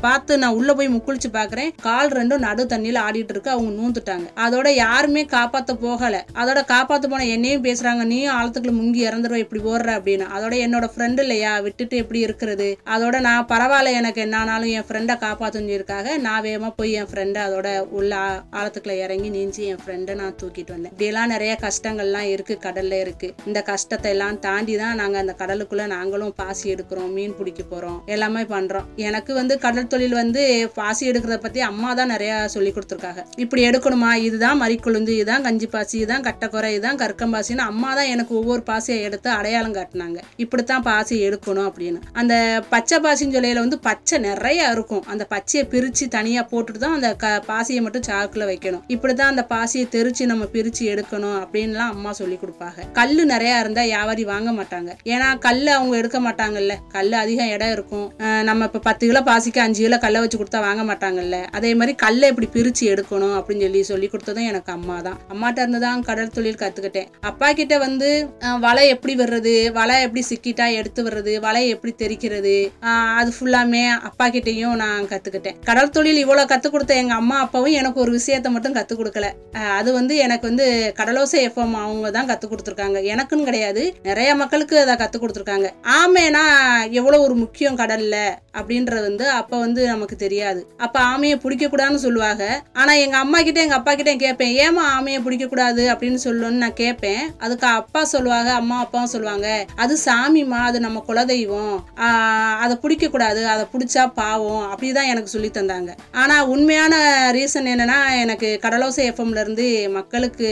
பார்த்து 0.00 0.38
நான் 0.38 0.54
உள்ளே 0.54 0.72
போய் 0.72 0.88
முக்குளிச்சு 0.88 1.28
பார்க்குறேன். 1.32 1.70
கால் 1.82 2.08
ரெண்டும் 2.08 2.44
நடு 2.46 2.64
தண்ணியில் 2.64 3.00
ஆடிட்டு 3.06 3.34
இருக்கு 3.34 3.50
அவங்க 3.50 3.70
நூந்துட்டாங்க. 3.80 4.26
அதோட 4.46 4.68
யாருமே 4.68 5.24
காப்பாற்ற 5.24 5.74
போகலை. 5.82 6.20
அதோட 6.34 6.64
காப்பாற்ற 6.64 7.08
போன 7.08 7.26
என்னையும் 7.26 7.64
பேசுகிறாங்க 7.64 8.04
நீயும் 8.04 8.36
ஆழத்துக்குள்ள 8.36 8.74
முங்கி 8.80 9.00
இறந்துடுவேன் 9.08 9.44
இப்படி 9.44 9.62
ஓடுற 9.62 9.90
அப்படின்னு. 9.98 10.26
அதோட 10.36 10.54
என்னோட 10.66 10.86
ஃப்ரெண்ட் 10.94 11.09
இல்லையா 11.18 11.58
விட்டுட்டு 11.58 11.96
எப்படி 11.96 12.20
இருக்கிறது? 12.20 12.66
அதோட 12.86 13.20
நான் 13.20 13.46
பரவாயில்ல 13.46 13.92
எனக்கு 13.92 14.20
என்னானாலும் 14.22 14.72
என் 14.72 14.86
ஃப்ரெண்டை 14.88 15.16
காப்பாற்றுஞ்சிருக்காக 15.20 15.86
நான் 16.18 16.42
வேகமாக 16.42 16.72
போய் 16.72 16.92
என் 16.92 17.06
ஃப்ரெண்டை 17.06 17.40
அதோட 17.46 17.68
உள்ள 17.90 18.12
ஆ- 18.22 18.42
ஆழத்துக்குள்ள 18.52 18.96
இறங்கி 18.98 19.28
நீஞ்சி 19.28 19.62
என் 19.64 19.80
ஃப்ரெண்டை 19.80 20.14
நான் 20.14 20.36
தூக்கிட்டு 20.40 20.72
வந்தேன். 20.72 20.92
இப்படியெல்லாம் 20.92 21.28
நிறைய 21.28 21.52
கஷ்டங்கள்லாம் 21.62 22.28
இருக்குது 22.30 22.60
கடலில் 22.60 22.98
இருக்குது 23.00 23.34
இந்த 23.46 23.62
கஷ்டத்தை 23.62 24.10
எல்லாம் 24.10 24.38
தாண்டி 24.40 24.76
தான் 24.76 24.96
நாங்கள் 24.96 25.20
அந்த 25.20 25.34
கடலுக்குள்ளே 25.40 25.86
நாங்களும் 25.88 26.34
பாசி 26.36 26.74
எடுக்கிறோம் 26.74 27.12
மீன் 27.12 27.36
பிடிக்க 27.36 27.62
போகிறோம் 27.64 27.98
எல்லாமே 28.06 28.42
பண்ணுறோம் 28.50 28.68
எனக்கு 29.02 29.32
வந்து 29.34 29.54
கடல் 29.58 29.86
தொழில் 29.86 30.14
வந்து 30.14 30.42
பாசி 30.74 31.10
எடுக்கிறத 31.10 31.38
பற்றி 31.40 31.60
அம்மா 31.62 31.94
தான் 31.94 32.10
நிறையா 32.10 32.36
சொல்லி 32.48 32.70
கொடுத்துருக்காங்க. 32.70 32.98
இப்படி 33.36 33.62
எடுக்கணுமா? 33.68 34.12
இதுதான் 34.20 34.60
மறிக்குழுந்து 34.60 35.12
இதுதான் 35.14 35.42
கஞ்சி 35.42 35.66
பாசி 35.68 35.94
இதுதான் 35.98 36.24
கட்டக்குறை 36.24 36.70
இதுதான் 36.70 37.00
கற்கம்பாசின்னு 37.00 37.64
அம்மா 37.66 37.90
தான் 37.94 38.10
எனக்கு 38.10 38.34
ஒவ்வொரு 38.34 38.62
பாசியை 38.66 38.98
எடுத்து 39.00 39.28
அடையாளம் 39.30 39.74
காட்டினாங்க. 39.74 40.18
இப்படித்தான் 40.36 40.84
பாசி 40.90 41.16
எடுக்கணும் 41.28 41.68
அப்படின்னு. 41.70 42.00
அந்த 42.20 42.34
பச்சை 42.74 42.98
பாசின்னு 43.04 43.36
சொல்லையில் 43.36 43.62
வந்து 43.64 43.78
பச்சை 43.88 44.16
நிறைய 44.28 44.68
இருக்கும். 44.74 45.04
அந்த 45.12 45.24
பச்சையை 45.34 45.64
பிரித்து 45.72 46.04
தனியாக 46.16 46.44
போட்டுட்டு 46.52 46.82
தான் 46.84 46.96
அந்த 46.98 47.10
க 47.22 47.32
பாசியை 47.50 47.80
மட்டும் 47.86 48.06
சாக்கில் 48.08 48.46
வைக்கணும். 48.50 48.84
இப்படி 48.94 49.14
தான் 49.20 49.32
அந்த 49.32 49.44
பாசியை 49.52 49.86
தெரித்து 49.96 50.30
நம்ம 50.32 50.44
பிரித்து 50.54 50.84
எடுக்கணும் 50.92 51.38
அப்படின்லாம் 51.42 51.92
அம்மா 51.94 52.12
சொல்லி 52.20 52.36
கொடுப்பாங்க. 52.42 52.86
கல் 52.98 53.16
நிறையா 53.32 53.56
இருந்தால் 53.62 53.88
வியாபாரி 53.90 54.24
வாங்க 54.32 54.50
மாட்டாங்க. 54.58 54.90
ஏன்னா 55.12 55.28
கல் 55.46 55.62
அவங்க 55.76 55.94
எடுக்க 56.02 56.18
மாட்டாங்கல்ல. 56.26 56.76
கல் 56.96 57.14
அதிகம் 57.22 57.52
இடம் 57.54 57.74
இருக்கும். 57.76 58.06
நம்ம 58.48 58.68
இப்போ 58.70 58.82
பத்து 58.88 59.04
கிலோ 59.10 59.22
பாசிக்கு 59.30 59.62
அஞ்சு 59.66 59.82
கிலோ 59.84 59.98
கல்லை 60.06 60.22
வச்சு 60.24 60.40
கொடுத்தா 60.40 60.60
வாங்க 60.68 60.82
மாட்டாங்கல்ல. 60.90 61.38
அதே 61.58 61.72
மாதிரி 61.80 61.94
கல்லை 62.04 62.28
எப்படி 62.32 62.48
பிரித்து 62.56 62.84
எடுக்கணும் 62.94 63.36
அப்படின்னு 63.38 63.64
சொல்லி 63.66 63.82
சொல்லி 63.90 64.08
கொடுத்ததும் 64.12 64.48
எனக்கு 64.50 64.70
அம்மா 64.76 64.96
தான். 65.08 65.18
அம்மாட்ட 65.32 65.64
இருந்து 65.64 65.80
தான் 65.86 66.04
கடல் 66.08 66.34
தொழில் 66.36 66.60
கற்றுக்கிட்டேன் 66.62 67.08
அப்பா 67.30 67.48
கிட்ட 67.60 67.74
வந்து 67.86 68.08
வலை 68.66 68.84
எப்படி 68.94 69.14
வர்றது 69.22 69.54
வலை 69.78 69.96
எப்படி 70.06 70.22
சிக்கிட்டா 70.30 70.66
எடுத்து 70.82 71.06
வர்றது 71.08 71.34
வலையை 71.46 71.70
எப்படி 71.76 71.94
தெரிக்கிறது 72.02 72.56
அது 73.20 73.30
ஃபுல்லாமே 73.36 73.84
அப்பா 74.08 74.26
கிட்டேயும் 74.36 74.76
நான் 74.82 75.08
கற்றுக்கிட்டேன் 75.12 75.58
கடல் 75.68 75.94
தொழில் 75.96 76.22
இவ்வளோ 76.24 76.44
கற்றுக் 76.52 76.74
கொடுத்த 76.74 76.94
எங்கள் 77.02 77.20
அம்மா 77.20 77.36
அப்பாவும் 77.44 77.76
எனக்கு 77.80 77.98
ஒரு 78.04 78.12
விஷயத்த 78.18 78.48
மட்டும் 78.54 78.76
கற்றுக் 78.78 79.00
கொடுக்கல. 79.00 79.26
அது 79.78 79.90
வந்து 79.98 80.14
எனக்கு 80.26 80.44
வந்து 80.50 80.66
கடலோசை 80.98 81.38
எஃப்எம் 81.48 81.74
அவங்க 81.84 82.10
தான் 82.16 82.28
கற்றுக் 82.30 82.52
கொடுத்துருக்காங்க. 82.52 82.98
எனக்குன்னு 83.12 83.48
கிடையாது 83.48 83.82
நிறைய 84.08 84.30
மக்களுக்கு 84.42 84.76
அதை 84.84 84.94
கற்றுக் 85.02 85.22
கொடுத்துருக்காங்க. 85.22 85.68
ஆமைனா 86.00 86.44
எவ்வளோ 87.00 87.20
ஒரு 87.26 87.36
முக்கியம் 87.42 87.78
கடல்ல 87.82 88.16
அப்படின்றது 88.58 89.04
வந்து 89.08 89.26
அப்போ 89.38 89.56
வந்து 89.64 89.82
நமக்கு 89.92 90.16
தெரியாது. 90.24 90.60
அப்போ 90.84 90.98
ஆமையை 91.12 91.36
பிடிக்கக்கூடாதுன்னு 91.44 92.04
சொல்லுவாங்க. 92.06 92.44
ஆனால் 92.80 93.00
எங்கள் 93.04 93.22
அம்மா 93.24 93.38
கிட்டே 93.48 93.64
எங்கள் 93.66 93.80
அப்பா 93.80 93.92
கிட்டே 94.00 94.14
கேட்பேன் 94.24 94.54
ஏமா 94.64 94.84
ஆமையை 94.96 95.20
பிடிக்கக்கூடாது? 95.26 95.82
அப்படின்னு 95.92 96.20
சொல்லணும்னு 96.26 96.62
நான் 96.64 96.80
கேட்பேன். 96.82 97.22
அதுக்கு 97.44 97.68
அப்பா 97.80 98.02
சொல்லுவாங்க 98.14 98.50
அம்மா 98.60 98.78
அப்பாவும் 98.84 99.12
சொல்லுவாங்க 99.14 99.48
அது 99.82 99.94
சாமிமா 100.06 100.60
அது 100.70 100.80
நம்ம 100.86 101.04
குலதெய்வம். 101.08 101.76
அதை 102.64 102.76
பிடிக்கக்கூடாது 102.84 103.42
அதை 103.54 103.64
பிடிச்சா 103.74 104.04
பாவம் 104.20 104.64
அப்படி 104.72 104.92
தான் 104.98 105.10
எனக்கு 105.12 105.34
சொல்லி 105.34 105.50
தந்தாங்க. 105.58 105.90
ஆனால் 106.22 106.48
உண்மையான 106.54 106.94
ரீசன் 107.38 107.70
என்னென்னா 107.74 107.98
எனக்கு 108.24 108.50
கடலோசை 108.66 109.04
எஃப்எம்லேருந்து 109.10 109.68
மக்களுக்கு 109.98 110.50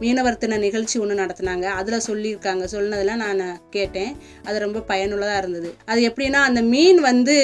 மீனவர் 0.00 0.38
தின 0.38 0.56
நிகழ்ச்சி 0.56 0.96
ஒன்று 0.98 1.14
நடத்தினாங்க. 1.22 1.66
அதில் 1.80 2.04
சொல்லியிருக்காங்க. 2.08 2.64
சொன்னதெல்லாம் 2.64 3.22
நான் 3.24 3.60
கேட்டேன். 3.70 4.12
அது 4.44 4.56
ரொம்ப 4.58 4.80
பயனுள்ளதாக 4.80 5.38
இருந்தது. 5.38 5.74
அது 5.86 6.00
எப்படின்னா 6.08 6.40
அந்த 6.48 6.62
மீன் 6.72 7.00
வந்து 7.00 7.34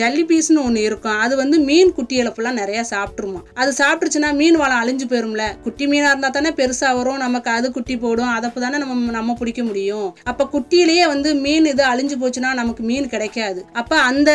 ஜல்லி 0.00 0.24
பீஸ்னு 0.30 0.64
ஒன்று 0.68 0.82
இருக்கும். 0.82 1.18
அது 1.24 1.36
வந்து 1.36 1.58
மீன் 1.68 1.92
குட்டியில் 1.98 2.32
ஃபுல்லாக 2.34 2.58
நிறையா 2.62 2.84
சாப்பிட்ருமா 2.94 3.40
அது 3.54 3.70
சாப்பிட்ருச்சுன்னா 3.82 4.30
மீன் 4.40 4.56
வளம் 4.56 4.82
அழிஞ்சு 4.82 5.06
போயிரும்ல. 5.12 5.44
குட்டி 5.62 5.86
மீனாக 5.86 6.12
இருந்தால் 6.12 6.36
தானே 6.36 6.52
பெருசாக 6.60 6.96
வரும். 6.98 7.22
நமக்கு 7.24 7.50
அது 7.50 7.72
குட்டி 7.72 7.96
போடும். 7.96 8.32
அதை 8.36 8.50
தானே 8.66 8.78
நம்ம 8.78 9.10
நம்ம 9.10 9.36
பிடிக்க 9.40 9.62
முடியும். 9.62 10.08
அப்போ 10.24 10.44
குட்டியிலேயே 10.52 11.06
வந்து 11.06 11.34
மீன் 11.34 11.66
இது 11.72 11.84
அழிஞ்சு 11.84 12.16
போச்சுன்னா 12.22 12.52
நமக்கு 12.54 12.82
மீன் 12.82 13.08
கிடைக்காது. 13.08 13.60
அப்போ 13.72 13.96
அந்த 14.10 14.30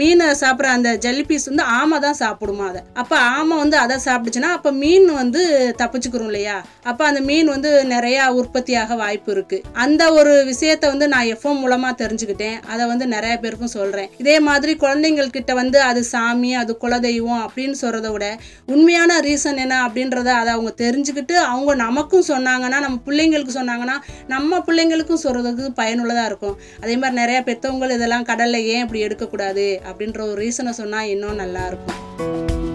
மீனை 0.00 0.26
சாப்பிட்ற 0.40 0.68
அந்த 0.76 0.90
ஜல்லி 1.04 1.24
பீஸ் 1.26 1.48
வந்து 1.50 1.62
ஆமை 1.78 1.98
தான் 1.98 2.20
சாப்பிடுமா 2.20 2.66
அதை. 2.70 2.82
அப்போ 2.94 3.16
ஆமை 3.16 3.56
வந்து 3.56 3.76
அதை 3.76 3.96
சாப்பிடுச்சுன்னா 4.04 4.50
அப்போ 4.56 4.70
மீன் 4.70 5.06
வந்து 5.12 5.42
தப்பிச்சுக்கிறோம் 5.82 6.30
இல்லையா? 6.30 6.56
அப்போ 6.90 7.04
அந்த 7.10 7.20
மீன் 7.28 7.48
வந்து 7.54 7.70
நிறையா 7.94 8.24
உற்பத்தியாக 8.40 8.96
வாய்ப்பு 9.02 9.30
இருக்குது 9.34 9.62
அந்த 9.84 10.02
ஒரு 10.18 10.32
விஷயத்த 10.50 10.84
வந்து 10.92 11.08
நான் 11.14 11.30
எஃப்எம் 11.34 11.60
மூலமாக 11.62 11.94
தெரிஞ்சுக்கிட்டேன். 12.02 12.56
அதை 12.72 12.84
வந்து 12.92 13.06
நிறைய 13.14 13.34
பேருக்கும் 13.42 13.74
சொல்கிறேன் 13.76 14.10
இதே 14.22 14.36
மாதிரி 14.48 14.74
குழந்தைங்கள்கிட்ட 14.84 15.54
வந்து 15.60 15.78
அது 15.90 16.02
சாமி 16.12 16.50
அது 16.62 16.74
குலதெய்வம் 16.84 17.42
அப்படின்னு 17.46 17.76
சொல்கிறத 17.82 18.10
விட 18.14 18.26
உண்மையான 18.74 19.20
ரீசன் 19.28 19.60
என்ன 19.64 19.74
அப்படின்றத 19.86 20.30
அதை 20.40 20.52
அவங்க 20.56 20.72
தெரிஞ்சுக்கிட்டு 20.84 21.36
அவங்க 21.52 21.74
நமக்கும் 21.84 22.28
சொன்னாங்கன்னா 22.32 22.80
நம்ம 22.86 23.00
பிள்ளைங்களுக்கு 23.08 23.54
சொன்னாங்கன்னா 23.58 23.96
நம்ம 24.34 24.62
பிள்ளைங்களுக்கும் 24.68 25.24
சொல்கிறதுக்கு 25.24 25.72
பயனுள்ளதாக 25.82 26.30
இருக்கும். 26.32 26.56
அதே 26.82 26.96
மாதிரி 26.96 27.20
நிறையா 27.22 27.42
பெற்றவங்க 27.50 27.92
இதெல்லாம் 27.98 28.28
கடலில் 28.32 28.68
ஏன் 28.74 28.84
இப்படி 28.84 29.04
எடுக்கக்கூடாது 29.08 29.66
அப்படின்ற 29.88 30.22
ஒரு 30.28 30.38
ரீசனை 30.44 30.74
சொன்னால் 30.82 31.10
இன்னும் 31.14 31.42
நல்லாயிருக்கும் 31.44 32.65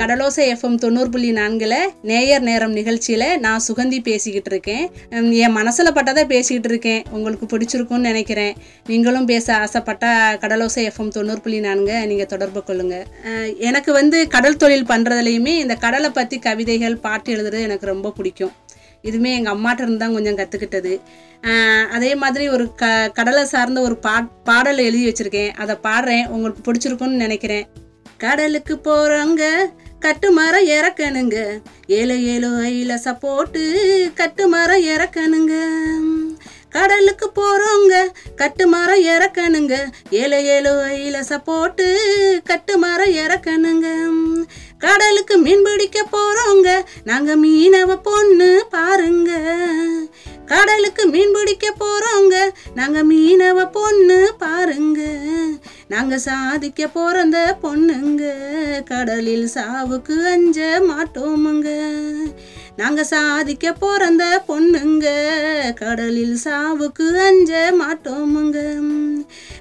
கடலோசை 0.00 0.42
எஃப்எம் 0.52 0.76
தொண்ணூறு 0.82 1.08
புள்ளி 1.14 1.30
நான்கில் 1.38 1.76
நேயர் 2.08 2.44
நேரம் 2.48 2.74
நிகழ்ச்சியில் 2.78 3.24
நான் 3.44 3.64
சுகந்தி 3.66 3.98
பேசிக்கிட்டு 4.08 4.50
இருக்கேன். 4.52 4.84
என் 5.44 5.56
மனசில் 5.56 5.94
பட்டதை 5.96 6.22
பேசிக்கிட்டு 6.32 6.70
இருக்கேன். 6.72 7.02
உங்களுக்கு 7.16 7.46
பிடிச்சிருக்கும்னு 7.52 8.08
நினைக்கிறேன். 8.10 8.54
நீங்களும் 8.90 9.26
பேச 9.30 9.46
ஆசைப்பட்டா 9.62 10.10
கடலோசை 10.42 10.84
எஃப்எம் 10.90 11.10
தொண்ணூறு 11.16 11.40
புள்ளி 11.46 11.58
நான்கு 11.66 11.96
நீங்கள் 12.10 12.30
தொடர்பு 12.34 12.62
கொள்ளுங்கள் 12.68 13.06
எனக்கு 13.70 13.92
வந்து 13.98 14.20
கடல் 14.36 14.60
தொழில் 14.64 14.88
பண்ணுறதுலையுமே 14.92 15.54
இந்த 15.64 15.76
கடலை 15.86 16.10
பற்றி 16.20 16.38
கவிதைகள் 16.46 16.96
பாட்டு 17.06 17.34
எழுதுறது 17.36 17.66
எனக்கு 17.68 17.90
ரொம்ப 17.92 18.12
பிடிக்கும். 18.20 18.54
இதுவுமே 19.08 19.32
எங்கள் 19.38 19.54
அம்மாட்ட 19.56 19.84
இருந்து 19.84 20.02
தான் 20.04 20.16
கொஞ்சம் 20.18 20.38
கற்றுக்கிட்டது 20.38 20.94
அதே 21.96 22.12
மாதிரி 22.22 22.46
ஒரு 22.54 22.64
க 22.80 22.86
கடலை 23.18 23.44
சார்ந்த 23.54 23.80
ஒரு 23.88 23.98
பா 24.06 24.14
பாடல் 24.48 24.86
எழுதி 24.86 25.04
வச்சுருக்கேன். 25.10 25.52
அதை 25.64 25.76
பாடுறேன். 25.88 26.26
உங்களுக்கு 26.36 26.62
பிடிச்சிருக்கும்னு 26.68 27.22
நினைக்கிறேன். 27.26 27.66
கடலுக்கு 28.22 28.74
போகிறவங்க 28.86 29.44
கட்டுமரம் 30.00 30.68
இறக்கணுங்க. 30.68 31.60
ஏழு 31.86 32.24
ஏழு 32.24 32.48
ஐலச 32.48 32.98
சப்போட்டு 33.04 33.62
கட்டுமரம் 34.16 34.84
இறக்கணுங்க. 34.92 35.52
கடலுக்கு 36.70 37.30
போறோங்க 37.36 38.06
கட்டுமரம் 38.36 39.04
இறக்கணுங்க. 39.04 39.74
ஏழு 40.10 40.44
ஏழு 40.44 40.70
ஐலச 40.70 41.36
சப்போட்டு 41.36 41.86
கட்டுமரம் 42.50 43.14
இறக்கணுங்க. 43.22 43.86
கடலுக்கு 44.78 45.38
மீன் 45.38 45.62
பிடிக்க 45.62 46.06
போறோங்க. 46.12 46.84
நாங்கள் 47.04 47.40
மீனவ 47.40 47.98
பொண்ணு 48.02 48.66
பாருங்க. 48.70 49.30
கடலுக்கு 50.46 51.06
மீன் 51.06 51.32
பிடிக்க 51.32 51.74
போறோங்க. 51.80 52.50
நாங்கள் 52.74 53.08
மீனவ 53.08 53.70
பொண்ணு 53.70 54.34
பாருங்க. 54.38 55.00
நாங்கள் 55.88 56.18
சாதிக்க 56.18 56.90
போறந்த 56.94 57.36
பொண்ணுங்க. 57.62 58.32
கடலில் 58.84 59.50
சாவுக்கு 59.54 60.26
அஞ்ச 60.26 60.82
மாட்டோமுங்க. 60.88 61.68
நாங்கள் 62.78 63.04
சாதிக்க 63.04 63.72
பிறந்த 63.72 64.24
பொண்ணுங்க. 64.48 65.06
கடலில் 65.74 66.36
சாவுக்கு 66.44 67.06
அஞ்ச 67.28 67.52
மாட்டோமுங்க. 67.80 68.58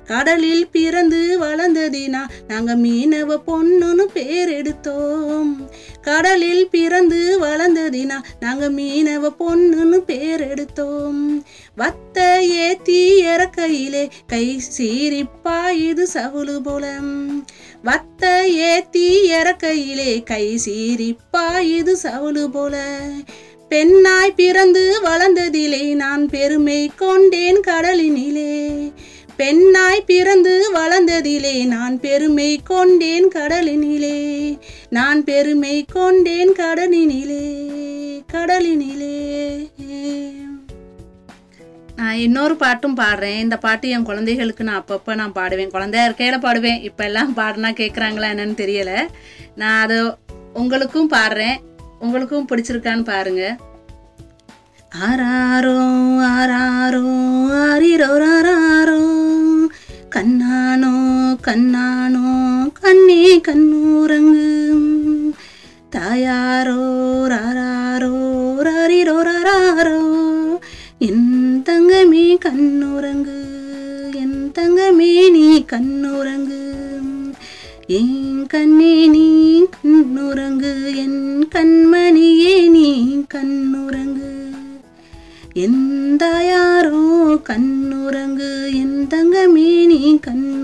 கடலில் 0.05 0.67
பிறந்து 0.71 1.37
வளர்ந்ததினா 1.41 2.21
நாங்கள் 2.47 2.81
மீனவ 2.81 3.37
பொண்ணுன்னு 3.47 4.05
பேர் 4.13 4.49
எடுத்தோம் 4.49 5.51
கடலில் 6.01 6.69
பிறந்து 6.69 7.19
வளர்ந்ததினா 7.41 8.17
நாங்கள் 8.39 8.73
மீனவ 8.73 9.31
பொண்ணுன்னு 9.39 9.99
பேர் 10.09 10.43
எடுத்தோம் 10.49 11.21
வத்த 11.77 12.26
ஏத்தி 12.41 13.23
கையிலே 13.55 14.09
கை 14.27 14.61
சீரிப்பா 14.77 15.69
இது 15.69 16.07
சவுளு 16.13 16.59
போல 16.59 16.99
வத்த 17.85 18.43
ஏத்தி 18.43 19.31
கையிலே 19.57 20.23
கை 20.23 20.59
சீரிப்பா 20.65 21.59
இது 21.59 21.97
சவுளு 22.03 22.47
போல. 22.47 23.05
பெண்ணாய் 23.69 24.33
பிறந்து 24.35 24.99
வளர்ந்ததிலே 25.03 25.93
நான் 25.93 26.29
பெருமை 26.29 26.91
கொண்டேன் 26.95 27.59
கடலினிலே. 27.59 28.91
பெண்ணாய் 29.37 30.03
பிறந்து 30.05 30.71
வளர்ந்ததிலே 30.73 31.65
நான் 31.65 31.99
பெருமை 31.99 32.59
கொண்டேன் 32.63 33.27
கடலினிலே. 33.27 34.57
நான் 34.89 35.23
பெருமை 35.23 35.85
கொண்டேன் 35.93 36.51
கடலினிலே 36.51 37.67
கடலினிலே. 38.33 39.25
இன்னொரு 41.97 42.55
பாட்டும் 42.55 42.97
பாடுறேன். 42.97 43.39
இந்த 43.39 43.57
பாட்டு 43.57 43.89
என் 43.89 44.03
குழந்தைகளுக்கு 44.03 44.63
நான் 44.63 44.83
அப்பப்போ 44.83 45.15
நான் 45.15 45.31
பாடுவேன். 45.31 45.69
குழந்தையா 45.69 46.07
இருக்கையில 46.07 46.37
பாடுவேன். 46.45 46.81
இப்போ 46.81 47.03
எல்லாம் 47.03 47.35
பாடினா 47.35 47.69
கேட்குறாங்களா 47.81 48.27
என்னன்னு 48.33 48.57
தெரியலை. 48.63 49.07
நான் 49.55 49.81
அதை 49.81 49.97
உங்களுக்கும் 50.53 51.09
பாடுறேன். 51.09 51.57
உங்களுக்கும் 51.99 52.47
பிடிச்சிருக்கான்னு 52.51 53.03
பாருங்க. 53.03 53.57
ஆராரோ 55.05 55.77
ஆராரோ 56.33 57.05
ஆரிரோராரோ 57.63 59.01
கண்ணானோ 60.15 60.93
கண்ணானோ 61.47 62.25
கண்ணே 62.81 63.37
கண்ணு. 63.37 63.76
கண்ணுறங்கு. 75.71 76.65
என் 77.87 78.47
கண்ணே 78.47 79.07
நீ 79.07 79.63
கண்ணுறங்கு. 79.63 80.95
என் 80.95 81.47
கண்மணியே 81.55 82.69
நீ 82.69 83.17
கண்ணுறங்கு. 83.33 84.55
எந்த 85.53 86.45
யாரோ 86.47 87.39
கண்ணுறங்கு. 87.49 88.73
என் 88.73 89.07
தங்கமே 89.09 89.85
நீ 89.85 90.19
கண்ணுறங்கு. 90.27 90.55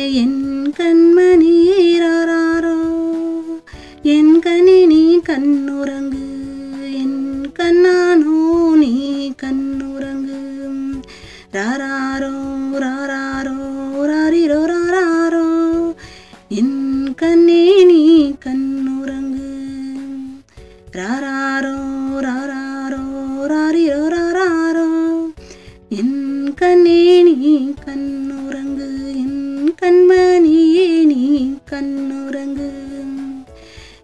கண்ணுறங்கு. 31.78 32.70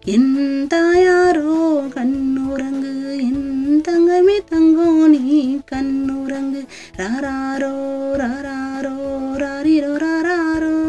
என் 0.04 0.66
தாயாரோ 0.66 1.82
கண்ணுறங்கு. 1.94 3.16
என் 3.16 3.80
தங்கமே 3.88 4.38
தங்கோ 4.50 5.06
நீ 5.06 5.58
கண்ணுறங்கு. 5.72 6.66
ராராரோ 6.96 7.72
ராராரோ 8.20 8.96
ராரிரோ 9.36 9.92
ராராரோ. 10.04 10.82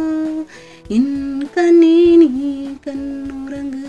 என் 0.88 1.50
கண்ணே 1.54 2.16
நீ 2.16 2.68
கண்ணுறங்கு. 2.86 3.88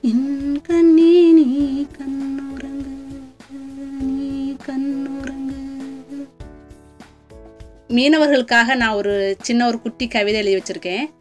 என் 0.00 0.60
கண்ணே 0.60 1.32
நீ 1.32 1.86
கண்ணுறங்கு. 1.98 2.96
நீ 4.00 4.56
கண்ணுறங்கு. 4.66 5.68
மீனவர்களுக்காக 7.88 8.76
நான் 8.76 8.94
ஒரு 8.94 9.36
சின்ன 9.40 9.66
ஒரு 9.66 9.80
குட்டி 9.80 10.08
கவிதை 10.08 10.44
எழுதி 10.44 10.62
வச்சுருக்கேன். 10.62 11.19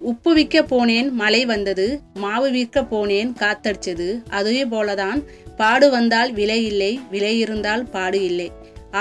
உப்பு 0.00 0.30
விற்க 0.34 0.56
போனேன் 0.62 1.08
மழை 1.20 1.42
வந்தது 1.46 1.86
மாவு 2.22 2.48
விற்க 2.50 2.82
போனேன் 2.92 3.30
காத்தடிச்சது. 3.42 4.08
அதுவே 4.30 4.64
போலதான் 4.64 5.20
பாடு 5.56 5.86
வந்தால் 5.90 6.32
விலை 6.32 6.60
இல்லை 6.64 6.92
விலை 7.10 7.34
இருந்தால் 7.38 7.84
பாடு 7.94 8.18
இல்லை. 8.24 8.48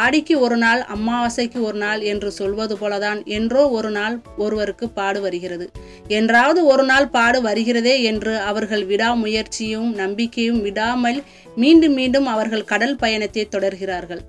ஆடிக்கு 0.04 0.36
ஒரு 0.40 0.58
நாள் 0.58 0.82
அமாவாசைக்கு 0.94 1.60
ஒரு 1.62 1.78
நாள் 1.78 2.02
என்று 2.12 2.30
சொல்வது 2.32 2.76
போலதான் 2.76 3.20
என்றோ 3.38 3.62
ஒரு 3.70 3.90
நாள் 3.90 4.16
ஒருவருக்கு 4.38 4.86
பாடு 4.90 5.20
வருகிறது. 5.22 5.66
என்றாவது 6.08 6.62
ஒரு 6.66 6.84
நாள் 6.84 7.08
பாடு 7.10 7.40
வருகிறதே 7.42 7.96
என்று 8.12 8.34
அவர்கள் 8.50 8.86
விடாமுயற்சியும் 8.86 9.90
நம்பிக்கையும் 10.02 10.62
விடாமல் 10.62 11.20
மீண்டும் 11.56 11.94
மீண்டும் 11.94 12.26
அவர்கள் 12.26 12.70
கடல் 12.72 12.96
பயணத்தை 12.96 13.46
தொடர்கிறார்கள். 13.56 14.24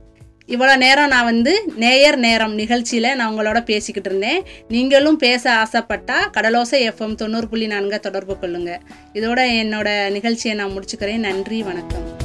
இவ்வளோ 0.49 0.77
நேரம் 0.77 1.09
நான் 1.09 1.25
வந்து 1.25 1.63
நேயர் 1.77 2.19
நேரம் 2.19 2.55
நிகழ்ச்சியில் 2.55 3.15
நான் 3.15 3.39
உங்களோட 3.39 3.65
பேசிக்கிட்டு 3.65 4.11
இருந்தேன். 4.11 4.43
நீங்களும் 4.69 5.17
பேச 5.17 5.51
ஆசைப்பட்டால் 5.53 6.31
கடலோசை 6.37 6.91
எஃப்எம் 6.91 7.15
தொண்ணூறு 7.15 7.49
புள்ளி 7.49 7.67
நான்கை 7.67 7.99
தொடர்பு 7.99 8.39
கொள்ளுங்கள் 8.39 8.81
இதோட 9.15 9.41
என்னோட 9.63 10.11
நிகழ்ச்சியை 10.11 10.57
நான் 10.57 10.71
முடிச்சுக்கிறேன். 10.71 11.17
நன்றி 11.17 11.63
வணக்கம். 11.63 12.16